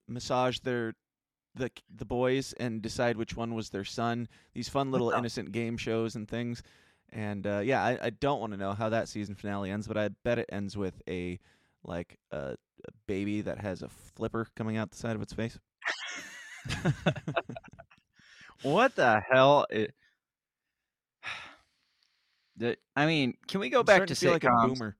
massage 0.08 0.58
their 0.60 0.94
the 1.54 1.70
the 1.94 2.04
boys 2.04 2.52
and 2.54 2.80
decide 2.82 3.16
which 3.16 3.36
one 3.36 3.54
was 3.54 3.70
their 3.70 3.84
son. 3.84 4.28
These 4.54 4.68
fun 4.68 4.90
little 4.90 5.10
innocent 5.10 5.52
game 5.52 5.76
shows 5.76 6.14
and 6.14 6.28
things. 6.28 6.62
And 7.10 7.46
uh, 7.46 7.60
yeah, 7.62 7.82
I, 7.82 7.98
I 8.06 8.10
don't 8.10 8.40
want 8.40 8.52
to 8.52 8.58
know 8.58 8.72
how 8.72 8.88
that 8.88 9.08
season 9.08 9.34
finale 9.34 9.70
ends, 9.70 9.86
but 9.86 9.98
I 9.98 10.08
bet 10.24 10.38
it 10.38 10.48
ends 10.50 10.76
with 10.76 11.02
a 11.08 11.38
like 11.84 12.18
a, 12.30 12.56
a 12.84 12.92
baby 13.06 13.42
that 13.42 13.58
has 13.58 13.82
a 13.82 13.88
flipper 13.88 14.46
coming 14.56 14.76
out 14.76 14.90
the 14.90 14.96
side 14.96 15.16
of 15.16 15.22
its 15.22 15.32
face. 15.32 15.58
What 18.62 18.94
the 18.94 19.20
hell? 19.28 19.66
It... 19.70 19.92
The- 22.56 22.76
I 22.94 23.06
mean, 23.06 23.34
can 23.48 23.60
we 23.60 23.70
go 23.70 23.80
I'm 23.80 23.84
back 23.86 23.96
starting 23.96 24.14
to 24.14 24.20
feel 24.20 24.32
like 24.32 24.42
sitcoms? 24.42 24.78
boomer. 24.78 24.96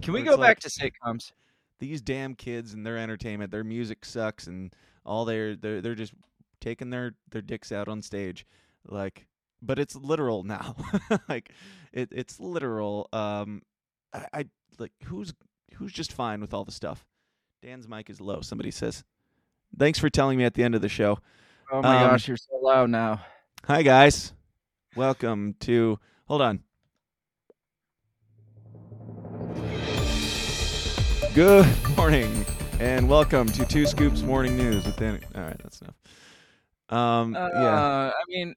Can 0.00 0.14
we 0.14 0.22
go 0.22 0.36
back 0.36 0.40
like- 0.40 0.60
to 0.60 0.68
sitcoms? 0.70 1.32
these 1.80 2.00
damn 2.00 2.34
kids 2.34 2.74
and 2.74 2.84
their 2.84 2.98
entertainment, 2.98 3.52
their 3.52 3.62
music 3.62 4.04
sucks, 4.04 4.48
and 4.48 4.74
all 5.04 5.24
they're 5.24 5.56
they're 5.56 5.80
they're 5.80 5.94
just 5.94 6.12
taking 6.60 6.90
their 6.90 7.14
their 7.30 7.42
dicks 7.42 7.72
out 7.72 7.88
on 7.88 8.02
stage, 8.02 8.46
like. 8.86 9.26
But 9.60 9.80
it's 9.80 9.96
literal 9.96 10.44
now, 10.44 10.76
like 11.28 11.50
it 11.92 12.10
it's 12.12 12.38
literal. 12.38 13.08
Um, 13.12 13.62
I, 14.12 14.26
I 14.32 14.44
like 14.78 14.92
who's 15.06 15.34
who's 15.74 15.92
just 15.92 16.12
fine 16.12 16.40
with 16.40 16.54
all 16.54 16.64
the 16.64 16.70
stuff. 16.70 17.04
Dan's 17.60 17.88
mic 17.88 18.08
is 18.08 18.20
low. 18.20 18.40
Somebody 18.40 18.70
says. 18.70 19.02
Thanks 19.76 19.98
for 19.98 20.08
telling 20.08 20.38
me 20.38 20.44
at 20.44 20.54
the 20.54 20.62
end 20.62 20.76
of 20.76 20.80
the 20.80 20.88
show. 20.88 21.18
Oh 21.72 21.82
my 21.82 22.02
Um, 22.04 22.10
gosh, 22.10 22.28
you're 22.28 22.36
so 22.36 22.56
loud 22.62 22.88
now. 22.90 23.20
Hi 23.66 23.82
guys, 23.82 24.32
welcome 24.94 25.54
to. 25.60 25.98
Hold 26.26 26.42
on. 26.42 26.60
Good 31.34 31.66
morning 31.96 32.46
and 32.78 33.08
welcome 33.08 33.48
to 33.48 33.64
Two 33.66 33.86
Scoops 33.86 34.22
Morning 34.22 34.56
News 34.56 34.84
with 34.84 34.96
Danny. 34.96 35.20
All 35.34 35.42
right, 35.42 35.58
that's 35.62 35.80
enough. 35.80 35.96
Um, 36.88 37.34
Uh, 37.34 37.48
yeah, 37.54 38.10
I 38.10 38.22
mean, 38.28 38.54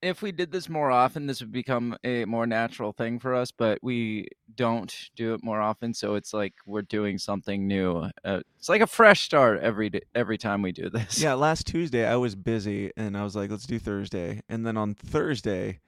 if 0.00 0.22
we 0.22 0.32
did 0.32 0.50
this 0.50 0.68
more 0.68 0.90
often, 0.90 1.26
this 1.26 1.40
would 1.40 1.52
become 1.52 1.96
a 2.04 2.24
more 2.24 2.46
natural 2.46 2.92
thing 2.92 3.18
for 3.18 3.34
us. 3.34 3.50
But 3.50 3.78
we 3.82 4.28
don't 4.54 4.94
do 5.16 5.34
it 5.34 5.44
more 5.44 5.60
often, 5.60 5.92
so 5.92 6.14
it's 6.14 6.32
like 6.32 6.54
we're 6.66 6.82
doing 6.82 7.18
something 7.18 7.66
new. 7.66 8.08
Uh, 8.24 8.40
it's 8.56 8.68
like 8.68 8.80
a 8.80 8.86
fresh 8.86 9.22
start 9.22 9.60
every 9.60 9.90
day, 9.90 10.00
every 10.14 10.38
time 10.38 10.62
we 10.62 10.72
do 10.72 10.88
this. 10.88 11.20
yeah. 11.20 11.34
Last 11.34 11.66
Tuesday 11.66 12.06
I 12.06 12.16
was 12.16 12.34
busy 12.34 12.90
and 12.96 13.16
I 13.16 13.22
was 13.24 13.36
like, 13.36 13.50
let's 13.50 13.66
do 13.66 13.78
Thursday. 13.78 14.40
And 14.48 14.66
then 14.66 14.76
on 14.76 14.94
Thursday, 14.94 15.80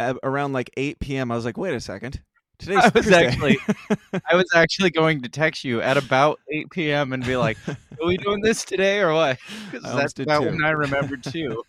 around 0.00 0.52
like 0.52 0.70
8 0.76 0.98
p.m., 1.00 1.30
I 1.30 1.36
was 1.36 1.44
like, 1.44 1.56
wait 1.56 1.74
a 1.74 1.80
second. 1.80 2.22
Today's 2.58 2.78
I 2.84 2.90
was 2.94 3.12
actually, 3.12 3.58
I 4.30 4.34
was 4.34 4.46
actually 4.54 4.90
going 4.90 5.22
to 5.22 5.28
text 5.28 5.64
you 5.64 5.80
at 5.82 5.96
about 5.96 6.40
8 6.50 6.70
p.m. 6.70 7.12
and 7.12 7.24
be 7.24 7.36
like, 7.36 7.58
"Are 7.68 8.06
we 8.06 8.16
doing 8.16 8.40
this 8.40 8.64
today 8.64 9.00
or 9.00 9.12
what?" 9.12 9.38
Because 9.70 9.82
that's 9.94 10.18
about 10.18 10.42
too. 10.42 10.50
when 10.50 10.64
I 10.64 10.70
remembered 10.70 11.22
too. 11.22 11.62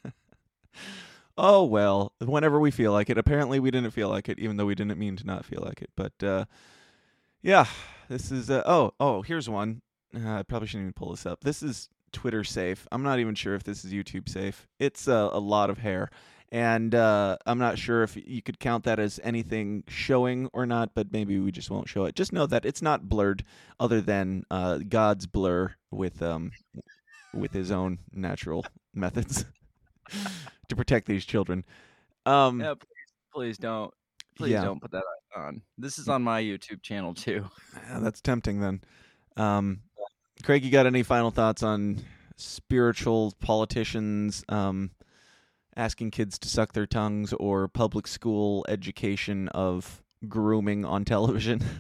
oh 1.38 1.64
well, 1.66 2.14
whenever 2.20 2.60
we 2.60 2.72
feel 2.72 2.94
like 2.94 3.10
it. 3.10 3.18
Apparently, 3.18 3.60
we 3.60 3.72
didn't 3.72 3.92
feel 3.92 4.10
like 4.10 4.30
it, 4.30 4.40
even 4.40 4.58
though 4.58 4.66
we 4.66 4.76
didn't 4.76 4.98
mean 4.98 5.18
to 5.18 5.26
not 5.26 5.44
feel 5.44 5.62
like 5.62 5.82
it. 5.82 5.90
But 5.96 6.24
uh, 6.24 6.46
yeah, 7.42 7.66
this 8.08 8.32
is. 8.32 8.50
Uh, 8.50 8.64
oh, 8.66 8.94
oh, 9.00 9.22
here's 9.24 9.50
one. 9.50 9.82
Uh, 10.16 10.40
I 10.40 10.44
probably 10.44 10.68
shouldn't 10.68 10.86
even 10.86 10.94
pull 10.94 11.12
this 11.12 11.26
up. 11.26 11.42
This 11.42 11.62
is 11.62 11.90
Twitter 12.12 12.44
safe. 12.44 12.88
I'm 12.92 13.04
not 13.04 13.20
even 13.20 13.36
sure 13.36 13.56
if 13.56 13.64
this 13.64 13.84
is 13.84 13.92
YouTube 13.92 14.30
safe. 14.30 14.68
It's 14.80 15.08
uh, 15.08 15.30
a 15.32 15.40
lot 15.40 15.70
of 15.70 15.80
hair, 15.80 16.10
and 16.52 16.94
uh, 16.96 17.38
I'm 17.46 17.60
not 17.60 17.78
sure 17.78 18.04
if 18.04 18.16
you 18.16 18.42
could 18.42 18.60
count 18.60 18.84
that 18.86 19.00
as 19.00 19.20
anything 19.24 19.84
showing 19.88 20.50
or 20.54 20.66
not. 20.66 20.94
But 20.94 21.12
maybe 21.12 21.40
we 21.40 21.52
just 21.52 21.70
won't 21.70 21.90
show 21.90 22.06
it. 22.06 22.16
Just 22.16 22.32
know 22.34 22.46
that 22.48 22.66
it's 22.66 22.82
not 22.82 23.10
blurred, 23.10 23.44
other 23.80 24.02
than 24.02 24.44
uh, 24.52 24.80
God's 24.88 25.28
blur 25.28 25.76
with 25.92 26.22
um 26.22 26.52
with 27.34 27.52
his 27.54 27.72
own 27.72 28.00
natural 28.14 28.66
methods 28.94 29.46
to 30.70 30.76
protect 30.76 31.08
these 31.08 31.26
children. 31.26 31.64
Um, 32.26 32.60
yeah, 32.60 32.74
please, 32.74 33.14
please 33.34 33.58
don't, 33.58 33.94
please 34.36 34.52
Yeah. 34.52 34.64
don't 34.64 34.82
put 34.82 34.92
that 34.92 35.04
on. 35.36 35.62
This 35.78 36.00
is 36.00 36.08
on 36.10 36.24
my 36.24 36.42
YouTube 36.42 36.82
channel 36.82 37.14
too. 37.14 37.46
Yeah, 37.90 38.00
that's 38.00 38.22
tempting 38.22 38.60
then. 38.60 38.82
Um, 39.36 39.82
Craig, 40.44 40.64
you 40.66 40.72
got 40.72 40.86
any 40.88 41.04
final 41.04 41.32
thoughts 41.32 41.64
on 41.64 42.00
spiritual 42.38 43.34
politicians 43.40 44.44
um, 44.50 44.92
asking 45.78 46.12
kids 46.12 46.38
to 46.40 46.50
suck 46.50 46.74
their 46.74 46.86
tongues 46.86 47.32
or 47.34 47.68
public 47.68 48.08
school 48.08 48.66
education 48.68 49.48
of 49.50 50.04
grooming 50.28 50.84
on 50.84 51.06
television? 51.06 51.62
I 51.62 51.66
was 51.66 51.74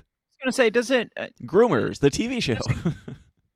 gonna 0.43 0.51
say, 0.53 0.69
does 0.69 0.91
it 0.91 1.11
uh, 1.17 1.27
Groomers, 1.43 1.99
the 1.99 2.11
TV 2.11 2.41
show. 2.41 2.57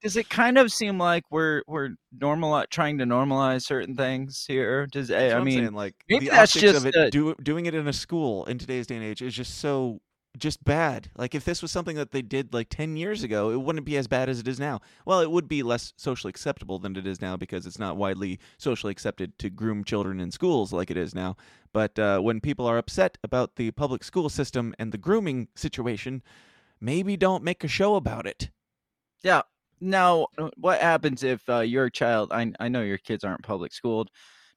does 0.01 0.17
it 0.17 0.29
kind 0.29 0.57
of 0.57 0.71
seem 0.71 0.97
like 0.97 1.23
we're 1.29 1.61
we're 1.67 1.91
normal 2.19 2.63
trying 2.69 2.97
to 2.97 3.05
normalize 3.05 3.63
certain 3.63 3.95
things 3.95 4.45
here? 4.47 4.87
Does 4.87 5.11
I 5.11 5.29
I'm 5.29 5.43
mean, 5.43 5.59
saying, 5.59 5.73
like 5.73 5.95
maybe 6.09 6.25
the 6.25 6.31
that's 6.31 6.53
just 6.53 6.75
of 6.75 6.85
it, 6.87 6.95
uh, 6.95 7.09
do, 7.09 7.35
doing 7.35 7.67
it 7.67 7.75
in 7.75 7.87
a 7.87 7.93
school 7.93 8.45
in 8.45 8.57
today's 8.57 8.87
day 8.87 8.95
and 8.95 9.05
age 9.05 9.21
is 9.21 9.35
just 9.35 9.59
so 9.59 10.01
just 10.37 10.63
bad. 10.63 11.09
Like 11.15 11.35
if 11.35 11.45
this 11.45 11.61
was 11.61 11.71
something 11.71 11.95
that 11.95 12.11
they 12.11 12.21
did 12.21 12.53
like 12.53 12.69
10 12.69 12.95
years 12.95 13.23
ago, 13.23 13.51
it 13.51 13.61
wouldn't 13.61 13.85
be 13.85 13.97
as 13.97 14.07
bad 14.07 14.29
as 14.29 14.39
it 14.39 14.47
is 14.47 14.59
now. 14.59 14.81
Well, 15.05 15.19
it 15.21 15.31
would 15.31 15.47
be 15.47 15.63
less 15.63 15.93
socially 15.97 16.29
acceptable 16.29 16.79
than 16.79 16.95
it 16.95 17.05
is 17.05 17.21
now 17.21 17.37
because 17.37 17.65
it's 17.65 17.79
not 17.79 17.97
widely 17.97 18.39
socially 18.57 18.91
accepted 18.91 19.37
to 19.39 19.49
groom 19.49 19.83
children 19.83 20.19
in 20.19 20.31
schools 20.31 20.73
like 20.73 20.91
it 20.91 20.97
is 20.97 21.13
now. 21.13 21.35
But 21.73 21.97
uh, 21.99 22.19
when 22.19 22.41
people 22.41 22.65
are 22.65 22.77
upset 22.77 23.17
about 23.23 23.55
the 23.55 23.71
public 23.71 24.03
school 24.03 24.29
system 24.29 24.73
and 24.79 24.91
the 24.91 24.97
grooming 24.97 25.47
situation, 25.55 26.21
maybe 26.79 27.17
don't 27.17 27.43
make 27.43 27.63
a 27.63 27.69
show 27.69 27.95
about 27.95 28.25
it. 28.25 28.49
Yeah. 29.23 29.41
Now, 29.79 30.27
uh, 30.37 30.49
what 30.57 30.79
happens 30.79 31.23
if 31.23 31.47
uh, 31.49 31.59
your 31.59 31.89
child? 31.89 32.31
I 32.31 32.51
I 32.59 32.67
know 32.67 32.83
your 32.83 32.99
kids 32.99 33.23
aren't 33.23 33.43
public 33.43 33.73
schooled, 33.73 34.09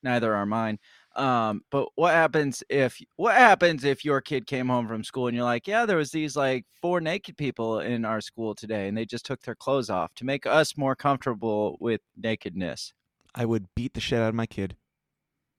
neither 0.03 0.35
are 0.35 0.47
mine. 0.47 0.79
Um, 1.17 1.63
but 1.71 1.89
what 1.95 2.13
happens 2.13 2.63
if 2.69 3.01
what 3.17 3.35
happens 3.37 3.85
if 3.85 4.05
your 4.05 4.21
kid 4.21 4.47
came 4.47 4.69
home 4.69 4.89
from 4.89 5.05
school 5.05 5.29
and 5.29 5.37
you're 5.37 5.45
like, 5.45 5.69
yeah, 5.69 5.87
there 5.87 5.97
was 5.97 6.11
these 6.11 6.37
like 6.37 6.67
four 6.83 7.01
naked 7.01 7.37
people 7.37 7.81
in 7.81 8.05
our 8.05 8.21
school 8.21 8.55
today, 8.55 8.89
and 8.89 8.97
they 8.97 9.05
just 9.05 9.25
took 9.25 9.41
their 9.43 9.55
clothes 9.55 9.91
off 9.91 10.15
to 10.17 10.25
make 10.25 10.47
us 10.47 10.77
more 10.77 10.97
comfortable 10.97 11.77
with 11.81 12.01
nakedness. 12.17 12.93
I 13.35 13.45
would 13.45 13.67
beat 13.75 13.95
the 13.95 14.01
shit 14.01 14.21
out 14.21 14.29
of 14.29 14.35
my 14.35 14.47
kid. 14.47 14.77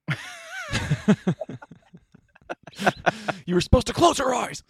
you 3.45 3.55
were 3.55 3.61
supposed 3.61 3.87
to 3.87 3.93
close 3.93 4.17
her 4.17 4.33
eyes. 4.33 4.63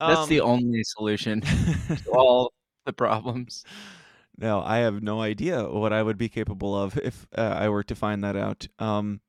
That's 0.00 0.26
the 0.26 0.40
Um, 0.40 0.50
only 0.50 0.82
solution 0.84 1.40
to 1.88 2.10
all 2.12 2.52
the 2.84 2.92
problems. 2.92 3.64
No, 4.38 4.60
I 4.60 4.78
have 4.78 5.02
no 5.02 5.22
idea 5.22 5.66
what 5.66 5.94
I 5.94 6.02
would 6.02 6.18
be 6.18 6.28
capable 6.28 6.76
of 6.78 6.98
if 6.98 7.26
uh, 7.36 7.40
I 7.58 7.70
were 7.70 7.82
to 7.84 7.94
find 7.94 8.22
that 8.22 8.36
out. 8.36 8.68
Um, 8.78 9.20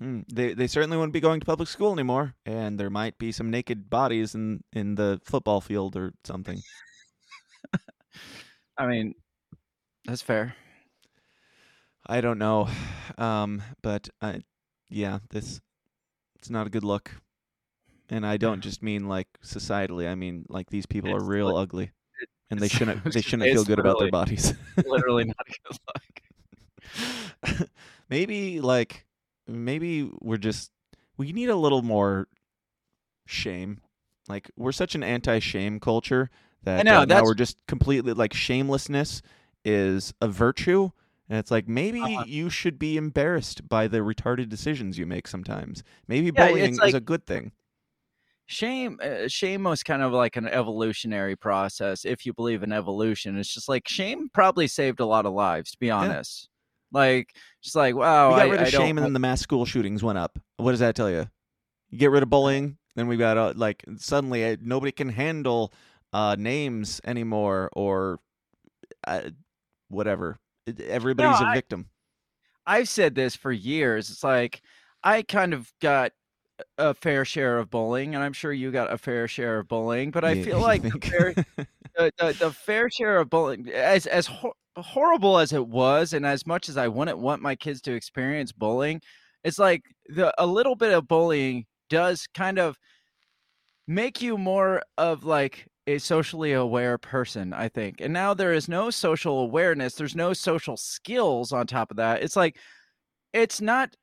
hmm, 0.00 0.20
they 0.32 0.54
they 0.54 0.66
certainly 0.66 0.96
wouldn't 0.96 1.12
be 1.12 1.20
going 1.20 1.40
to 1.40 1.46
public 1.46 1.68
school 1.68 1.92
anymore, 1.92 2.34
and 2.46 2.80
there 2.80 2.90
might 2.90 3.18
be 3.18 3.30
some 3.30 3.50
naked 3.50 3.90
bodies 3.90 4.34
in 4.34 4.64
in 4.72 4.94
the 4.94 5.20
football 5.24 5.60
field 5.60 5.96
or 5.96 6.12
something. 6.24 6.60
I 8.78 8.86
mean, 8.86 9.14
that's 10.06 10.22
fair. 10.22 10.54
I 12.06 12.20
don't 12.20 12.38
know, 12.38 12.68
um, 13.18 13.62
but 13.82 14.08
I, 14.20 14.40
yeah, 14.88 15.18
this 15.28 15.60
it's 16.36 16.50
not 16.50 16.66
a 16.66 16.70
good 16.70 16.84
look, 16.84 17.12
and 18.08 18.26
I 18.26 18.38
don't 18.38 18.62
just 18.62 18.82
mean 18.82 19.06
like 19.06 19.28
societally. 19.44 20.08
I 20.08 20.14
mean 20.14 20.46
like 20.48 20.70
these 20.70 20.86
people 20.86 21.14
are 21.14 21.22
real 21.22 21.54
li- 21.54 21.62
ugly, 21.62 21.90
and 22.50 22.58
they 22.58 22.68
shouldn't 22.68 23.04
they 23.12 23.20
shouldn't 23.20 23.52
feel 23.52 23.64
good 23.64 23.78
about 23.78 23.98
their 23.98 24.10
bodies. 24.10 24.54
Literally 24.78 25.24
not 25.24 25.36
a 25.46 25.52
good 25.68 25.78
look. 27.58 27.68
maybe 28.08 28.60
like 28.60 29.06
maybe 29.50 30.10
we're 30.20 30.36
just 30.38 30.70
we 31.16 31.32
need 31.32 31.48
a 31.50 31.56
little 31.56 31.82
more 31.82 32.28
shame. 33.26 33.80
Like 34.28 34.50
we're 34.56 34.72
such 34.72 34.94
an 34.94 35.02
anti-shame 35.02 35.80
culture 35.80 36.30
that 36.62 36.84
know, 36.84 37.00
uh, 37.02 37.04
now 37.04 37.22
we're 37.24 37.34
just 37.34 37.66
completely 37.66 38.12
like 38.12 38.32
shamelessness 38.34 39.22
is 39.64 40.14
a 40.20 40.28
virtue. 40.28 40.90
And 41.28 41.38
it's 41.38 41.50
like 41.50 41.68
maybe 41.68 42.00
Uh-huh. 42.02 42.24
you 42.26 42.50
should 42.50 42.78
be 42.78 42.96
embarrassed 42.96 43.68
by 43.68 43.86
the 43.88 43.98
retarded 43.98 44.48
decisions 44.48 44.98
you 44.98 45.06
make 45.06 45.28
sometimes. 45.28 45.84
Maybe 46.08 46.30
Yeah, 46.34 46.48
bullying 46.48 46.74
is 46.82 46.94
a 46.94 47.00
good 47.00 47.26
thing. 47.26 47.52
Shame, 48.46 48.98
uh, 49.00 49.28
shame 49.28 49.62
was 49.62 49.84
kind 49.84 50.02
of 50.02 50.12
like 50.12 50.36
an 50.36 50.48
evolutionary 50.48 51.36
process. 51.36 52.04
If 52.04 52.26
you 52.26 52.32
believe 52.32 52.64
in 52.64 52.72
evolution, 52.72 53.36
it's 53.38 53.52
just 53.54 53.68
like 53.68 53.86
shame 53.88 54.28
probably 54.28 54.66
saved 54.66 54.98
a 54.98 55.06
lot 55.06 55.24
of 55.24 55.32
lives. 55.32 55.70
To 55.70 55.78
be 55.78 55.90
honest, 55.90 56.48
like 56.92 57.34
just 57.62 57.76
like 57.76 57.94
wow, 57.94 58.30
we 58.30 58.36
got 58.36 58.46
I, 58.46 58.50
rid 58.50 58.60
of 58.60 58.66
I 58.66 58.70
shame 58.70 58.98
and 58.98 59.04
then 59.04 59.12
the 59.12 59.18
mass 59.18 59.40
school 59.40 59.64
shootings 59.64 60.02
went 60.02 60.18
up. 60.18 60.38
What 60.56 60.72
does 60.72 60.80
that 60.80 60.94
tell 60.94 61.10
you? 61.10 61.28
You 61.90 61.98
get 61.98 62.10
rid 62.10 62.22
of 62.22 62.30
bullying, 62.30 62.78
then 62.96 63.06
we 63.08 63.16
got 63.16 63.36
uh, 63.36 63.52
like 63.56 63.84
suddenly 63.96 64.44
uh, 64.44 64.56
nobody 64.60 64.92
can 64.92 65.08
handle 65.08 65.72
uh, 66.12 66.36
names 66.38 67.00
anymore 67.04 67.70
or 67.72 68.20
uh, 69.06 69.22
whatever. 69.88 70.38
Everybody's 70.86 71.40
a 71.40 71.46
I- 71.46 71.54
victim. 71.54 71.88
I've 72.66 72.88
said 72.88 73.14
this 73.14 73.34
for 73.34 73.50
years. 73.50 74.10
It's 74.10 74.22
like 74.22 74.62
I 75.02 75.22
kind 75.22 75.54
of 75.54 75.72
got 75.80 76.12
a 76.78 76.94
fair 76.94 77.24
share 77.24 77.58
of 77.58 77.70
bullying, 77.70 78.14
and 78.14 78.22
I'm 78.22 78.34
sure 78.34 78.52
you 78.52 78.70
got 78.70 78.92
a 78.92 78.98
fair 78.98 79.26
share 79.26 79.58
of 79.58 79.68
bullying. 79.68 80.10
But 80.10 80.24
I 80.24 80.32
You- 80.32 80.44
feel 80.44 80.60
like 80.60 80.82
the 80.82 80.90
fair, 80.90 81.34
the, 81.96 82.12
the, 82.18 82.36
the 82.38 82.52
fair 82.52 82.90
share 82.90 83.18
of 83.18 83.30
bullying, 83.30 83.68
as 83.70 84.06
as 84.06 84.28
horrible 84.82 85.38
as 85.38 85.52
it 85.52 85.68
was, 85.68 86.12
and 86.12 86.26
as 86.26 86.46
much 86.46 86.68
as 86.68 86.76
I 86.76 86.88
wouldn't 86.88 87.18
want 87.18 87.42
my 87.42 87.56
kids 87.56 87.80
to 87.82 87.94
experience 87.94 88.52
bullying, 88.52 89.00
it's 89.44 89.58
like 89.58 89.82
the 90.06 90.34
a 90.42 90.46
little 90.46 90.76
bit 90.76 90.92
of 90.92 91.08
bullying 91.08 91.66
does 91.90 92.26
kind 92.34 92.58
of 92.58 92.76
make 93.86 94.22
you 94.22 94.38
more 94.38 94.82
of 94.98 95.24
like 95.24 95.66
a 95.86 95.98
socially 95.98 96.52
aware 96.52 96.98
person, 96.98 97.52
I 97.52 97.68
think. 97.68 98.00
And 98.00 98.12
now 98.12 98.34
there 98.34 98.52
is 98.52 98.68
no 98.68 98.90
social 98.90 99.40
awareness, 99.40 99.94
there's 99.94 100.14
no 100.16 100.32
social 100.32 100.76
skills 100.76 101.52
on 101.52 101.66
top 101.66 101.90
of 101.90 101.96
that. 101.96 102.22
It's 102.22 102.36
like 102.36 102.58
it's 103.34 103.60
not 103.60 103.96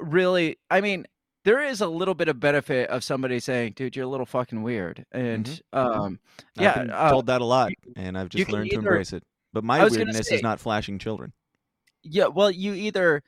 really 0.00 0.56
I 0.70 0.80
mean, 0.80 1.06
there 1.44 1.62
is 1.62 1.80
a 1.80 1.88
little 1.88 2.14
bit 2.14 2.28
of 2.28 2.40
benefit 2.40 2.88
of 2.90 3.04
somebody 3.04 3.38
saying, 3.40 3.74
"Dude, 3.76 3.96
you're 3.96 4.06
a 4.06 4.08
little 4.08 4.26
fucking 4.26 4.62
weird," 4.62 5.04
and 5.12 5.46
Mhm. 5.46 5.60
um, 5.72 6.20
I've 6.58 6.72
been 6.72 6.90
uh, 6.90 7.08
told 7.08 7.26
that 7.26 7.40
a 7.42 7.44
lot, 7.44 7.74
and 7.96 8.16
I've 8.18 8.28
just 8.30 8.48
learned 8.48 8.70
to 8.72 8.78
embrace 8.78 9.12
it. 9.12 9.24
But 9.54 9.64
my 9.64 9.80
I 9.80 9.84
was 9.84 9.94
gonna 9.94 10.06
weirdness 10.06 10.28
say- 10.28 10.34
is 10.36 10.42
not 10.42 10.60
flashing 10.60 10.98
children. 10.98 11.32
yeah. 12.02 12.26
Well, 12.26 12.50
you 12.50 12.74
either 12.74 13.22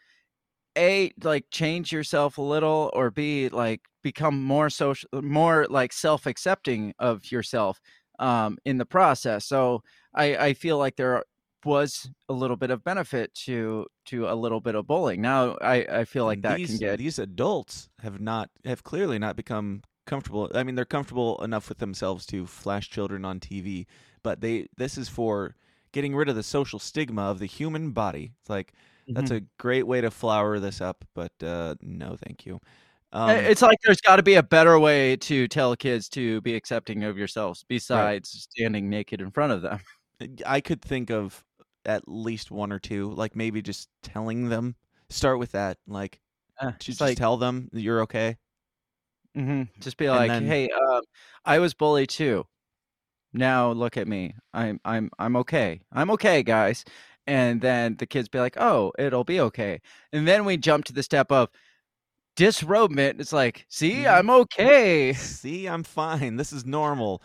a 0.77 1.13
like 1.23 1.47
change 1.51 1.93
yourself 1.93 2.37
a 2.37 2.43
little, 2.43 2.91
or 2.93 3.11
b 3.11 3.49
like 3.49 3.81
become 4.03 4.43
more 4.43 4.69
social, 4.69 5.09
more 5.15 5.67
like 5.71 5.93
self-accepting 5.93 6.93
of 6.99 7.31
yourself 7.33 7.81
um, 8.19 8.59
in 8.67 8.77
the 8.79 8.85
process. 8.85 9.47
So 9.47 9.83
I 10.15 10.37
I 10.37 10.53
feel 10.53 10.77
like 10.79 10.97
there 10.97 11.25
was 11.65 12.09
a 12.29 12.33
little 12.33 12.57
bit 12.57 12.71
of 12.71 12.85
benefit 12.85 13.33
to 13.35 13.87
to 14.07 14.29
a 14.29 14.35
little 14.35 14.61
bit 14.61 14.75
of 14.75 14.87
bullying. 14.87 15.23
Now 15.23 15.57
I 15.63 15.87
I 16.01 16.05
feel 16.05 16.25
like 16.27 16.43
that 16.43 16.59
these 16.59 16.69
can 16.69 16.79
get 16.79 16.99
these 16.99 17.19
adults 17.19 17.89
have 18.01 18.21
not 18.21 18.51
have 18.65 18.85
clearly 18.85 19.19
not 19.19 19.37
become 19.37 19.83
comfortable. 20.07 20.51
I 20.55 20.63
mean, 20.63 20.75
they're 20.75 20.85
comfortable 20.85 21.43
enough 21.43 21.69
with 21.69 21.79
themselves 21.79 22.27
to 22.27 22.47
flash 22.47 22.91
children 22.91 23.25
on 23.25 23.41
TV, 23.41 23.87
but 24.23 24.41
they 24.43 24.69
this 24.77 24.99
is 24.99 25.09
for 25.09 25.57
getting 25.97 26.15
rid 26.15 26.29
of 26.29 26.37
the 26.37 26.43
social 26.43 26.79
stigma 26.79 27.23
of 27.23 27.39
the 27.39 27.47
human 27.47 27.91
body. 27.91 28.35
It's 28.43 28.51
like 28.51 28.75
that's 29.09 29.31
Mhm. 29.31 29.37
a 29.37 29.47
great 29.59 29.87
way 29.87 30.03
to 30.03 30.11
flower 30.11 30.59
this 30.61 30.83
up, 30.83 31.05
but 31.15 31.33
uh, 31.43 31.75
no, 31.81 32.17
thank 32.27 32.45
you. 32.45 32.61
Um, 33.13 33.31
Uh, 33.31 33.35
it's 33.35 33.63
like 33.63 33.79
there's 33.83 34.01
got 34.03 34.17
to 34.17 34.23
be 34.23 34.35
a 34.35 34.43
better 34.43 34.79
way 34.79 35.17
to 35.17 35.49
tell 35.49 35.75
kids 35.75 36.11
to 36.11 36.43
be 36.43 36.55
accepting 36.55 37.03
of 37.05 37.17
yourselves 37.17 37.65
besides 37.67 38.29
standing 38.29 38.91
naked 38.91 39.23
in 39.23 39.31
front 39.31 39.53
of 39.55 39.63
them. 39.63 39.81
I 40.47 40.61
could 40.61 40.83
think 40.83 41.11
of 41.11 41.43
at 41.87 42.03
least 42.07 42.51
one 42.51 42.73
or 42.73 42.79
two, 42.79 43.13
like 43.15 43.35
maybe 43.35 43.63
just 43.63 43.89
telling 44.03 44.51
them. 44.51 44.77
Start 45.09 45.39
with 45.39 45.53
that, 45.53 45.79
like 45.87 46.21
Uh, 46.61 46.73
just, 46.81 47.01
like 47.01 47.17
tell 47.17 47.37
them 47.39 47.71
you're 47.73 48.03
okay. 48.03 48.37
hmm 49.35 49.63
just 49.81 49.97
be 49.99 50.11
like, 50.11 50.29
then- 50.31 50.47
"Hey, 50.47 50.69
um, 50.71 51.03
I 51.45 51.59
was 51.61 51.73
bullied 51.75 52.09
too. 52.11 52.47
Now 53.37 53.71
look 53.73 53.97
at 53.97 54.09
me. 54.09 54.35
I'm 54.55 54.81
I'm 54.85 55.11
I'm 55.19 55.37
okay. 55.37 55.81
I'm 55.93 56.11
okay, 56.13 56.43
guys." 56.43 56.85
And 57.27 57.61
then 57.61 57.97
the 57.97 58.07
kids 58.07 58.29
be 58.29 58.39
like, 58.39 58.57
"Oh, 58.57 58.93
it'll 58.99 59.25
be 59.25 59.41
okay." 59.41 59.81
And 60.13 60.27
then 60.27 60.45
we 60.45 60.57
jump 60.57 60.85
to 60.87 60.93
the 60.93 61.03
step 61.03 61.31
of 61.33 61.49
disrobement. 62.37 63.21
It's 63.21 63.33
like, 63.33 63.67
"See, 63.69 64.05
Mhm. 64.05 64.19
I'm 64.19 64.31
okay." 64.31 65.13
See, 65.15 65.67
I'm 65.69 65.83
fine. 65.85 66.37
This 66.37 66.53
is 66.53 66.65
normal. 66.65 67.23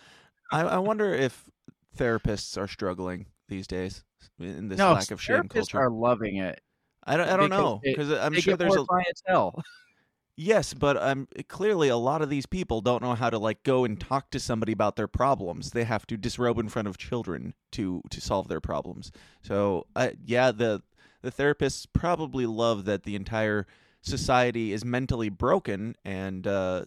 I, 0.51 0.61
I 0.61 0.77
wonder 0.79 1.13
if 1.13 1.49
therapists 1.97 2.57
are 2.57 2.67
struggling 2.67 3.27
these 3.47 3.67
days 3.67 4.03
in 4.39 4.67
this 4.69 4.79
no, 4.79 4.93
lack 4.93 5.11
of 5.11 5.21
shame 5.21 5.47
culture. 5.47 5.77
are 5.77 5.89
loving 5.91 6.37
it. 6.37 6.61
I 7.05 7.17
don't, 7.17 7.27
I 7.29 7.37
don't 7.37 7.49
know 7.49 7.79
because 7.83 8.11
I'm 8.11 8.33
they 8.33 8.41
sure 8.41 8.55
there's 8.55 8.75
a 8.75 8.85
clientele. 8.85 9.61
Yes, 10.41 10.73
but 10.73 10.97
um, 11.01 11.27
clearly 11.47 11.87
a 11.87 11.97
lot 11.97 12.21
of 12.21 12.29
these 12.29 12.45
people 12.45 12.81
don't 12.81 13.01
know 13.01 13.15
how 13.15 13.29
to 13.29 13.37
like 13.37 13.63
go 13.63 13.85
and 13.85 13.99
talk 13.99 14.31
to 14.31 14.39
somebody 14.39 14.71
about 14.71 14.95
their 14.95 15.07
problems. 15.07 15.71
They 15.71 15.83
have 15.83 16.07
to 16.07 16.17
disrobe 16.17 16.59
in 16.59 16.69
front 16.69 16.87
of 16.87 16.97
children 16.97 17.53
to 17.73 18.01
to 18.09 18.19
solve 18.19 18.47
their 18.47 18.61
problems. 18.61 19.11
So 19.41 19.87
uh, 19.95 20.09
yeah, 20.25 20.51
the 20.51 20.81
the 21.21 21.31
therapists 21.31 21.85
probably 21.93 22.45
love 22.45 22.85
that 22.85 23.03
the 23.03 23.15
entire 23.15 23.67
society 24.01 24.73
is 24.73 24.83
mentally 24.83 25.29
broken 25.29 25.95
and 26.03 26.47
uh, 26.47 26.85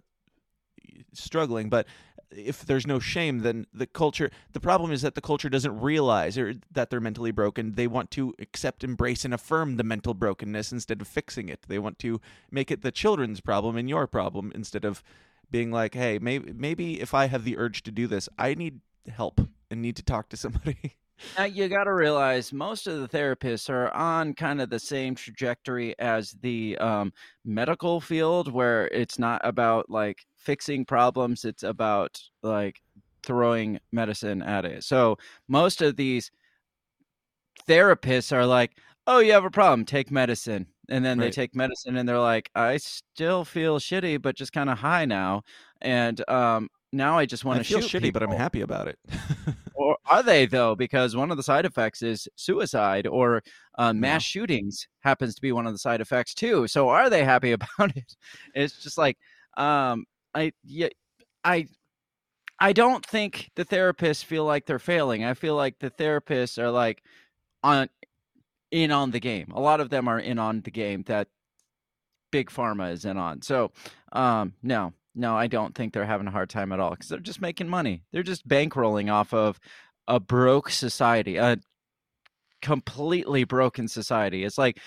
struggling, 1.13 1.69
but 1.69 1.87
if 2.37 2.65
there's 2.65 2.87
no 2.87 2.99
shame, 2.99 3.41
then 3.41 3.67
the 3.73 3.87
culture. 3.87 4.31
The 4.53 4.61
problem 4.61 4.91
is 4.91 5.03
that 5.03 5.15
the 5.15 5.21
culture 5.21 5.49
doesn't 5.49 5.81
realize 5.81 6.37
or 6.37 6.55
that 6.73 6.91
they're 6.91 7.01
mentally 7.01 7.31
broken. 7.31 7.75
They 7.75 7.87
want 7.87 8.11
to 8.13 8.35
accept, 8.39 8.85
embrace, 8.85 9.25
and 9.25 9.35
affirm 9.35 9.77
the 9.77 9.85
mental 9.85 10.15
brokenness 10.15 10.73
instead 10.73 11.01
of 11.01 11.09
fixing 11.09 11.49
it. 11.49 11.65
They 11.69 11.79
want 11.79 11.99
to 12.01 12.21
make 12.51 12.71
it 12.71 12.83
the 12.83 12.93
children's 12.93 13.41
problem 13.41 13.77
and 13.77 13.89
your 13.89 14.07
problem 14.07 14.53
instead 14.55 14.85
of 14.85 15.03
being 15.51 15.71
like, 15.71 15.95
"Hey, 15.95 16.19
maybe 16.19 16.53
maybe 16.53 17.01
if 17.01 17.15
I 17.15 17.27
have 17.27 17.45
the 17.45 17.59
urge 17.59 17.83
to 17.85 17.91
do 17.91 18.07
this, 18.07 18.29
I 18.39 18.55
need 18.55 18.81
help 19.09 19.41
and 19.71 19.83
need 19.83 19.97
to 19.97 20.03
talk 20.03 20.29
to 20.31 20.37
somebody." 20.37 20.97
Now 21.37 21.45
you 21.45 21.69
got 21.69 21.85
to 21.85 21.93
realize 21.93 22.53
most 22.53 22.87
of 22.87 23.01
the 23.01 23.09
therapists 23.09 23.69
are 23.69 23.91
on 23.93 24.35
kind 24.35 24.61
of 24.61 24.71
the 24.71 24.79
same 24.79 25.15
trajectory 25.15 25.99
as 25.99 26.33
the 26.43 26.79
um, 26.79 27.13
medical 27.45 28.01
field, 28.01 28.53
where 28.53 28.87
it's 28.89 29.19
not 29.19 29.41
about 29.45 29.91
like 29.91 30.27
fixing 30.37 30.85
problems; 30.85 31.45
it's 31.45 31.63
about 31.65 32.21
like 32.43 32.83
throwing 33.25 33.81
medicine 33.93 34.43
at 34.43 34.65
it. 34.65 34.85
So 34.85 35.17
most 35.49 35.83
of 35.83 35.97
these 35.97 36.31
therapists 37.69 38.33
are 38.33 38.47
like, 38.47 38.79
"Oh, 39.07 39.19
you 39.19 39.33
have 39.33 39.45
a 39.45 39.51
problem? 39.51 39.85
Take 39.85 40.11
medicine." 40.11 40.67
And 40.89 41.05
then 41.05 41.19
they 41.19 41.31
take 41.31 41.55
medicine, 41.55 41.97
and 41.97 42.09
they're 42.09 42.19
like, 42.19 42.51
"I 42.55 42.77
still 42.79 43.45
feel 43.45 43.79
shitty, 43.79 44.21
but 44.23 44.37
just 44.37 44.53
kind 44.53 44.71
of 44.71 44.79
high 44.79 45.05
now." 45.07 45.43
And 45.81 46.29
um, 46.29 46.69
now 46.95 47.19
I 47.19 47.27
just 47.27 47.45
want 47.45 47.61
I 47.61 47.63
to 47.63 47.69
feel 47.69 47.81
shoot 47.81 48.03
shitty, 48.03 48.13
but 48.13 48.23
I'm 48.23 48.31
happy 48.31 48.61
about 48.63 48.89
it. 48.89 48.99
or 49.75 49.97
are 50.07 50.23
they 50.23 50.47
though? 50.47 50.75
Because 50.75 51.15
one 51.17 51.31
of 51.31 51.37
the 51.37 51.43
side 51.43 51.67
effects 51.67 52.03
is 52.03 52.29
suicide 52.37 53.07
or 53.07 53.43
uh, 53.79 53.93
mass 53.93 54.23
Yeah. 54.23 54.41
shootings 54.41 54.89
happens 55.01 55.35
to 55.35 55.43
be 55.43 55.53
one 55.53 55.67
of 55.67 55.73
the 55.73 55.79
side 55.79 56.01
effects 56.01 56.35
too. 56.35 56.67
So 56.69 56.89
are 56.89 57.11
they 57.11 57.25
happy 57.25 57.53
about 57.59 57.97
it? 57.97 58.17
It's 58.55 58.83
just 58.83 58.97
like 58.99 59.19
um, 59.57 60.05
I 60.35 60.53
yeah, 60.65 60.89
I 61.45 61.67
I 62.59 62.73
don't 62.73 63.05
think 63.05 63.51
the 63.57 63.65
therapists 63.65 64.25
feel 64.25 64.45
like 64.45 64.67
they're 64.67 64.79
failing. 64.79 65.25
I 65.25 65.35
feel 65.35 65.57
like 65.57 65.79
the 65.81 65.91
therapists 65.91 66.57
are 66.59 66.71
like 66.71 67.03
on 67.63 67.89
in 68.71 68.91
on 68.91 69.11
the 69.11 69.21
game. 69.21 69.53
A 69.55 69.61
lot 69.61 69.81
of 69.81 69.91
them 69.91 70.09
are 70.09 70.19
in 70.21 70.39
on 70.39 70.61
the 70.63 70.71
game 70.71 71.03
that 71.07 71.29
big 72.31 72.51
pharma 72.51 72.93
is 72.93 73.05
in 73.05 73.17
on. 73.17 73.43
So 73.43 73.71
um, 74.13 74.55
no, 74.63 74.93
no, 75.15 75.37
I 75.37 75.47
don't 75.47 75.75
think 75.75 75.93
they're 75.93 76.05
having 76.05 76.27
a 76.27 76.31
hard 76.33 76.51
time 76.51 76.73
at 76.73 76.81
all 76.81 76.91
because 76.91 77.09
they're 77.09 77.19
just 77.19 77.41
making 77.41 77.69
money. 77.69 78.03
They're 78.13 78.23
just 78.23 78.47
bankrolling 78.49 79.13
off 79.13 79.33
of 79.33 79.59
a 80.09 80.19
broke 80.21 80.71
society, 80.71 81.37
a 81.37 81.59
completely 82.63 83.45
broken 83.45 83.89
society. 83.89 84.45
It's 84.45 84.59
like 84.59 84.79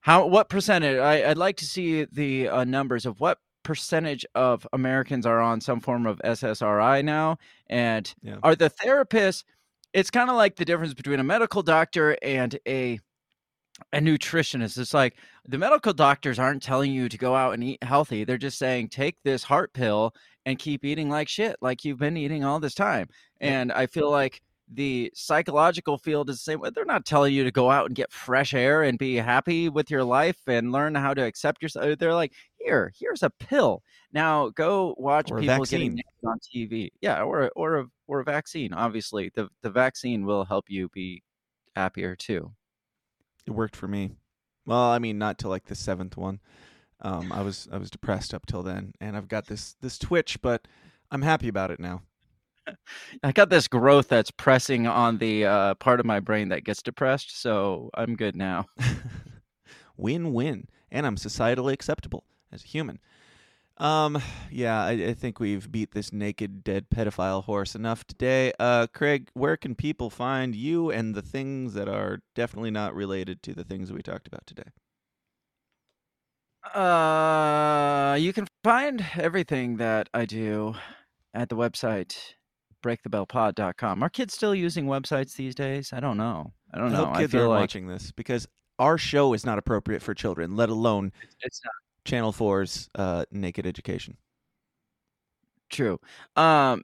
how 0.00 0.26
what 0.26 0.48
percentage? 0.48 0.98
I, 0.98 1.28
I'd 1.30 1.38
like 1.38 1.56
to 1.56 1.64
see 1.66 2.04
the 2.04 2.48
uh, 2.48 2.64
numbers 2.64 3.04
of 3.06 3.20
what 3.20 3.38
percentage 3.64 4.24
of 4.34 4.66
Americans 4.72 5.26
are 5.26 5.40
on 5.40 5.60
some 5.60 5.80
form 5.80 6.06
of 6.06 6.18
SSRI 6.24 7.04
now, 7.04 7.38
and 7.66 8.14
Yeah. 8.22 8.36
are 8.42 8.54
the 8.54 8.70
therapists? 8.70 9.44
It's 9.92 10.10
kind 10.10 10.30
of 10.30 10.36
like 10.36 10.56
the 10.56 10.64
difference 10.64 10.94
between 10.94 11.18
a 11.18 11.24
medical 11.24 11.62
doctor 11.62 12.16
and 12.22 12.58
a 12.66 13.00
a 13.92 13.98
nutritionist. 13.98 14.78
It's 14.78 14.94
like 14.94 15.16
the 15.46 15.58
medical 15.58 15.92
doctors 15.92 16.38
aren't 16.38 16.62
telling 16.62 16.92
you 16.92 17.08
to 17.08 17.18
go 17.18 17.34
out 17.34 17.54
and 17.54 17.64
eat 17.64 17.82
healthy. 17.82 18.24
They're 18.24 18.38
just 18.38 18.58
saying 18.58 18.88
take 18.88 19.16
this 19.24 19.42
heart 19.42 19.72
pill 19.72 20.12
and 20.46 20.58
keep 20.58 20.84
eating 20.84 21.08
like 21.08 21.28
shit, 21.28 21.56
like 21.60 21.84
you've 21.84 21.98
been 21.98 22.16
eating 22.16 22.44
all 22.44 22.60
this 22.60 22.74
time. 22.74 23.08
And 23.40 23.72
I 23.72 23.86
feel 23.86 24.10
like 24.10 24.42
the 24.72 25.10
psychological 25.14 25.96
field 25.98 26.28
is 26.28 26.36
the 26.36 26.42
same 26.42 26.60
way. 26.60 26.70
They're 26.74 26.84
not 26.84 27.06
telling 27.06 27.32
you 27.32 27.44
to 27.44 27.50
go 27.50 27.70
out 27.70 27.86
and 27.86 27.94
get 27.94 28.12
fresh 28.12 28.52
air 28.52 28.82
and 28.82 28.98
be 28.98 29.16
happy 29.16 29.68
with 29.68 29.90
your 29.90 30.04
life 30.04 30.38
and 30.46 30.72
learn 30.72 30.94
how 30.94 31.14
to 31.14 31.24
accept 31.24 31.62
yourself. 31.62 31.86
Uh, 31.86 31.96
they're 31.98 32.14
like, 32.14 32.32
here, 32.58 32.92
here's 32.98 33.22
a 33.22 33.30
pill. 33.30 33.82
Now 34.12 34.50
go 34.50 34.94
watch 34.98 35.30
Or 35.30 35.40
people 35.40 35.64
getting 35.64 35.98
on 36.24 36.38
TV. 36.38 36.90
Yeah, 37.00 37.22
or 37.22 37.50
or 37.56 37.78
a 37.78 37.86
or 38.06 38.20
a 38.20 38.24
vaccine. 38.24 38.72
Obviously, 38.72 39.30
the 39.34 39.48
the 39.62 39.70
vaccine 39.70 40.24
will 40.26 40.44
help 40.44 40.66
you 40.68 40.88
be 40.92 41.22
happier 41.76 42.16
too. 42.16 42.52
It 43.48 43.54
worked 43.54 43.76
for 43.76 43.88
me. 43.88 44.12
Well, 44.66 44.78
I 44.78 44.98
mean, 44.98 45.16
not 45.16 45.38
till 45.38 45.48
like 45.48 45.64
the 45.64 45.74
seventh 45.74 46.18
one. 46.18 46.40
Um, 47.00 47.32
I 47.32 47.40
was 47.40 47.66
I 47.72 47.78
was 47.78 47.90
depressed 47.90 48.34
up 48.34 48.44
till 48.44 48.62
then, 48.62 48.92
and 49.00 49.16
I've 49.16 49.28
got 49.28 49.46
this 49.46 49.74
this 49.80 49.98
twitch, 49.98 50.42
but 50.42 50.68
I'm 51.10 51.22
happy 51.22 51.48
about 51.48 51.70
it 51.70 51.80
now. 51.80 52.02
I 53.22 53.32
got 53.32 53.48
this 53.48 53.68
growth 53.68 54.08
that's 54.08 54.30
pressing 54.30 54.86
on 54.86 55.16
the 55.16 55.46
uh, 55.46 55.74
part 55.76 55.98
of 55.98 56.04
my 56.04 56.20
brain 56.20 56.50
that 56.50 56.64
gets 56.64 56.82
depressed, 56.82 57.40
so 57.40 57.88
I'm 57.94 58.16
good 58.16 58.36
now. 58.36 58.66
win 59.96 60.34
win, 60.34 60.68
and 60.90 61.06
I'm 61.06 61.16
societally 61.16 61.72
acceptable 61.72 62.24
as 62.52 62.62
a 62.64 62.66
human. 62.66 62.98
Um, 63.78 64.20
yeah, 64.50 64.82
I, 64.82 64.90
I 64.90 65.14
think 65.14 65.38
we've 65.38 65.70
beat 65.70 65.92
this 65.92 66.12
naked 66.12 66.64
dead 66.64 66.86
pedophile 66.90 67.44
horse 67.44 67.74
enough 67.76 68.04
today. 68.04 68.52
Uh, 68.58 68.88
Craig, 68.92 69.30
where 69.34 69.56
can 69.56 69.76
people 69.76 70.10
find 70.10 70.54
you 70.54 70.90
and 70.90 71.14
the 71.14 71.22
things 71.22 71.74
that 71.74 71.88
are 71.88 72.20
definitely 72.34 72.72
not 72.72 72.94
related 72.94 73.42
to 73.44 73.54
the 73.54 73.62
things 73.64 73.88
that 73.88 73.94
we 73.94 74.02
talked 74.02 74.26
about 74.26 74.46
today? 74.46 74.70
Uh, 76.74 78.16
you 78.16 78.32
can 78.32 78.46
find 78.64 79.04
everything 79.16 79.76
that 79.76 80.08
I 80.12 80.24
do 80.24 80.74
at 81.32 81.48
the 81.48 81.56
website 81.56 82.16
breakthebellpod.com. 82.82 84.02
Are 84.02 84.08
kids 84.08 84.34
still 84.34 84.54
using 84.54 84.86
websites 84.86 85.36
these 85.36 85.54
days? 85.54 85.92
I 85.92 86.00
don't 86.00 86.16
know. 86.16 86.52
I 86.72 86.78
don't 86.78 86.94
I 86.94 86.98
know. 86.98 87.06
hope 87.06 87.16
kids 87.18 87.32
feel 87.32 87.44
are 87.44 87.48
like 87.48 87.60
watching 87.60 87.86
this 87.86 88.12
because 88.12 88.46
our 88.78 88.98
show 88.98 89.32
is 89.34 89.46
not 89.46 89.58
appropriate 89.58 90.02
for 90.02 90.14
children, 90.14 90.56
let 90.56 90.68
alone 90.68 91.12
it's 91.40 91.60
not 91.64 91.72
Channel 92.08 92.32
4's 92.32 92.88
uh, 92.94 93.26
Naked 93.30 93.66
Education. 93.66 94.16
true. 95.68 96.00
Um, 96.36 96.82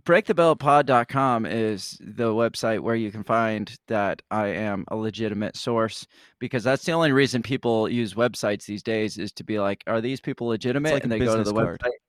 breakthebellpod.com 0.00 1.44
is 1.46 1.98
the 2.00 2.28
website 2.28 2.78
where 2.78 2.94
you 2.94 3.10
can 3.10 3.24
find 3.24 3.76
that 3.88 4.22
I 4.30 4.48
am 4.48 4.84
a 4.88 4.96
legitimate 4.96 5.56
source 5.56 6.06
because 6.38 6.62
that's 6.62 6.84
the 6.84 6.92
only 6.92 7.10
reason 7.10 7.42
people 7.42 7.88
use 7.88 8.14
websites 8.14 8.64
these 8.64 8.84
days 8.84 9.18
is 9.18 9.32
to 9.32 9.44
be 9.44 9.58
like, 9.58 9.82
are 9.88 10.00
these 10.00 10.20
people 10.20 10.46
legitimate? 10.46 10.92
like 10.92 11.02
and 11.02 11.10
they 11.10 11.18
go 11.18 11.36
to 11.36 11.42
the 11.42 11.52
card. 11.52 11.80
website. 11.80 11.86
Like 11.86 12.00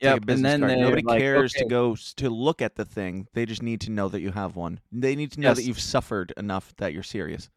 Yep, 0.00 0.28
and 0.28 0.44
then 0.44 0.60
Nobody 0.60 1.02
like, 1.02 1.20
cares 1.20 1.54
to 1.54 1.64
go 1.64 1.96
to 2.16 2.28
look 2.28 2.60
at 2.60 2.74
the 2.74 2.84
thing. 2.84 3.26
They 3.32 3.46
just 3.46 3.62
need 3.62 3.80
to 3.82 3.90
know 3.90 4.08
that 4.10 4.20
you 4.20 4.30
have 4.30 4.54
one. 4.54 4.80
They 4.92 5.16
need 5.16 5.32
to 5.32 5.40
know 5.40 5.54
that 5.54 5.64
you've 5.64 5.80
suffered 5.80 6.34
enough 6.36 6.74
that 6.76 6.92
you're 6.92 7.02
serious. 7.02 7.48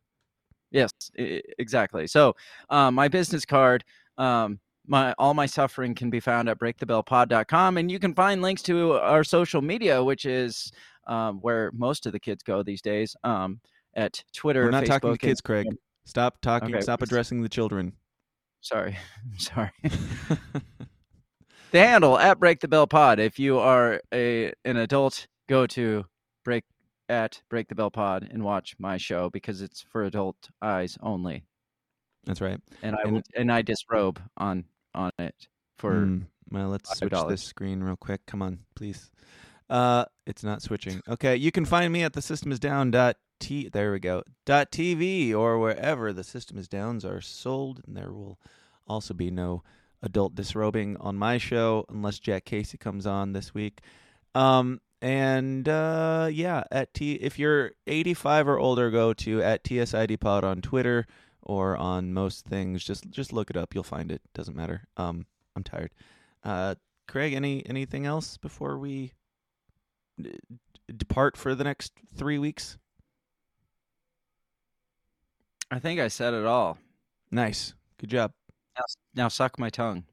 Yes, 0.72 0.92
exactly. 1.16 2.08
So, 2.08 2.36
um, 2.70 2.94
my 2.96 3.08
business 3.08 3.44
card, 3.44 3.84
um, 4.20 4.60
my 4.86 5.14
all 5.18 5.34
my 5.34 5.46
suffering 5.46 5.96
can 5.96 6.10
be 6.10 6.20
found 6.20 6.50
at 6.50 6.60
breakthebellpod.com, 6.60 7.78
and 7.78 7.92
you 7.92 8.00
can 8.00 8.14
find 8.14 8.42
links 8.42 8.62
to 8.64 8.94
our 8.94 9.24
social 9.24 9.62
media, 9.62 10.04
which 10.04 10.26
is 10.26 10.72
um, 11.08 11.40
where 11.42 11.72
most 11.74 12.06
of 12.06 12.12
the 12.12 12.20
kids 12.20 12.44
go 12.44 12.62
these 12.62 12.82
days. 12.82 13.16
Um, 13.24 13.60
at 13.96 14.24
Twitter, 14.34 14.66
We're 14.66 14.72
not 14.72 14.86
talking 14.86 15.12
to 15.12 15.18
Facebook, 15.18 15.22
kids, 15.22 15.42
Craig. 15.42 15.68
Stop 16.06 16.42
talking. 16.42 16.76
Okay, 16.76 16.82
stop 16.82 17.02
addressing 17.02 17.42
the 17.42 17.50
children. 17.50 17.94
Sorry, 18.62 18.98
sorry. 19.38 19.72
the 19.84 21.80
handle 21.80 22.18
at 22.18 22.40
Break 22.40 22.60
the 22.60 22.68
Bell 22.68 22.88
Pod. 22.88 23.20
If 23.20 23.40
you 23.40 23.58
are 23.60 24.02
a 24.14 24.54
an 24.66 24.78
adult, 24.78 25.28
go 25.48 25.66
to 25.68 26.06
break 26.44 26.64
at 27.10 27.42
Break 27.50 27.68
the 27.68 27.76
Bell 27.76 27.92
Pod 27.92 28.28
and 28.32 28.44
watch 28.44 28.76
my 28.80 28.98
show 28.98 29.30
because 29.30 29.62
it's 29.62 29.82
for 29.82 30.04
adult 30.04 30.50
eyes 30.62 30.98
only. 31.02 31.44
That's 32.26 32.42
right. 32.42 32.60
and 32.82 32.96
I 32.96 33.02
And- 33.06 33.26
and 33.36 33.52
I 33.52 33.62
disrobe 33.62 34.22
on 34.38 34.66
on 34.94 35.12
it 35.20 35.48
for 35.78 35.94
Mm, 35.94 36.26
well, 36.52 36.70
let's 36.70 36.90
switch 36.98 37.12
$5. 37.14 37.30
this 37.30 37.44
screen 37.44 37.82
real 37.84 37.96
quick. 37.96 38.26
Come 38.26 38.42
on, 38.42 38.60
please. 38.76 39.12
Uh, 39.70 40.06
it's 40.26 40.44
not 40.44 40.62
switching. 40.64 41.02
Okay, 41.08 41.36
you 41.36 41.52
can 41.52 41.64
find 41.66 41.94
me 41.94 42.02
at 42.04 42.14
the 42.14 42.22
system 42.24 42.52
is 42.52 42.60
down 42.60 42.90
dot 42.92 43.18
t. 43.40 43.70
There 43.70 43.92
we 43.92 44.00
go. 44.00 44.24
Dot 44.46 44.72
tv 44.72 45.34
or 45.34 45.60
wherever 45.60 46.12
the 46.12 46.24
system 46.24 46.58
is 46.58 46.68
downs 46.68 47.06
are 47.06 47.22
sold, 47.22 47.82
and 47.86 47.96
there 47.96 48.12
will 48.12 48.40
also 48.88 49.14
be 49.14 49.30
no 49.30 49.64
adult 50.02 50.34
disrobing 50.34 50.98
on 50.98 51.16
my 51.18 51.38
show 51.38 51.86
unless 51.90 52.18
Jack 52.20 52.46
Casey 52.46 52.78
comes 52.78 53.06
on 53.06 53.34
this 53.34 53.54
week. 53.54 53.82
Um, 54.34 54.82
and 55.02 55.70
uh, 55.70 56.30
yeah, 56.32 56.64
at 56.72 56.94
t 56.96 57.14
if 57.14 57.38
you're 57.38 57.72
85 57.86 58.48
or 58.48 58.58
older, 58.60 58.90
go 58.90 59.14
to 59.14 59.42
at 59.44 59.64
tsid 59.64 60.20
pod 60.20 60.44
on 60.44 60.62
Twitter 60.62 61.06
or 61.50 61.76
on 61.76 62.14
most 62.14 62.46
things. 62.46 62.84
Just 62.84 63.10
just 63.10 63.34
look 63.34 63.50
it 63.50 63.58
up. 63.58 63.74
You'll 63.74 63.84
find 63.84 64.12
it. 64.12 64.22
Doesn't 64.36 64.56
matter. 64.56 64.88
Um, 64.98 65.26
I'm 65.56 65.64
tired. 65.64 65.92
Uh, 66.44 66.76
Craig, 67.08 67.34
any 67.34 67.66
anything 67.66 68.06
else 68.06 68.38
before 68.38 68.78
we 68.78 69.14
d- 70.22 70.38
depart 70.96 71.36
for 71.36 71.56
the 71.56 71.64
next 71.64 71.92
three 72.16 72.38
weeks? 72.38 72.78
I 75.72 75.80
think 75.80 76.00
I 76.00 76.08
said 76.08 76.36
it 76.36 76.46
all. 76.46 76.78
Nice. 77.32 77.74
Good 77.98 78.12
job. 78.12 78.32
Now, 78.78 78.86
now 79.16 79.28
suck 79.28 79.58
my 79.58 79.72
tongue. 79.72 80.04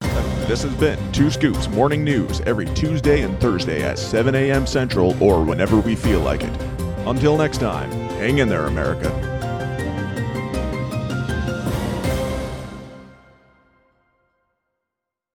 This 0.00 0.62
has 0.62 0.74
been 0.76 0.98
Two 1.12 1.30
Scoops 1.30 1.68
Morning 1.68 2.02
News 2.02 2.40
every 2.42 2.66
Tuesday 2.66 3.22
and 3.22 3.38
Thursday 3.40 3.82
at 3.82 3.98
7 3.98 4.34
a.m. 4.34 4.66
Central 4.66 5.20
or 5.22 5.42
whenever 5.44 5.80
we 5.80 5.96
feel 5.96 6.20
like 6.20 6.44
it. 6.44 6.62
Until 7.06 7.36
next 7.36 7.58
time, 7.58 7.90
hang 8.18 8.38
in 8.38 8.48
there, 8.48 8.66
America. 8.66 9.35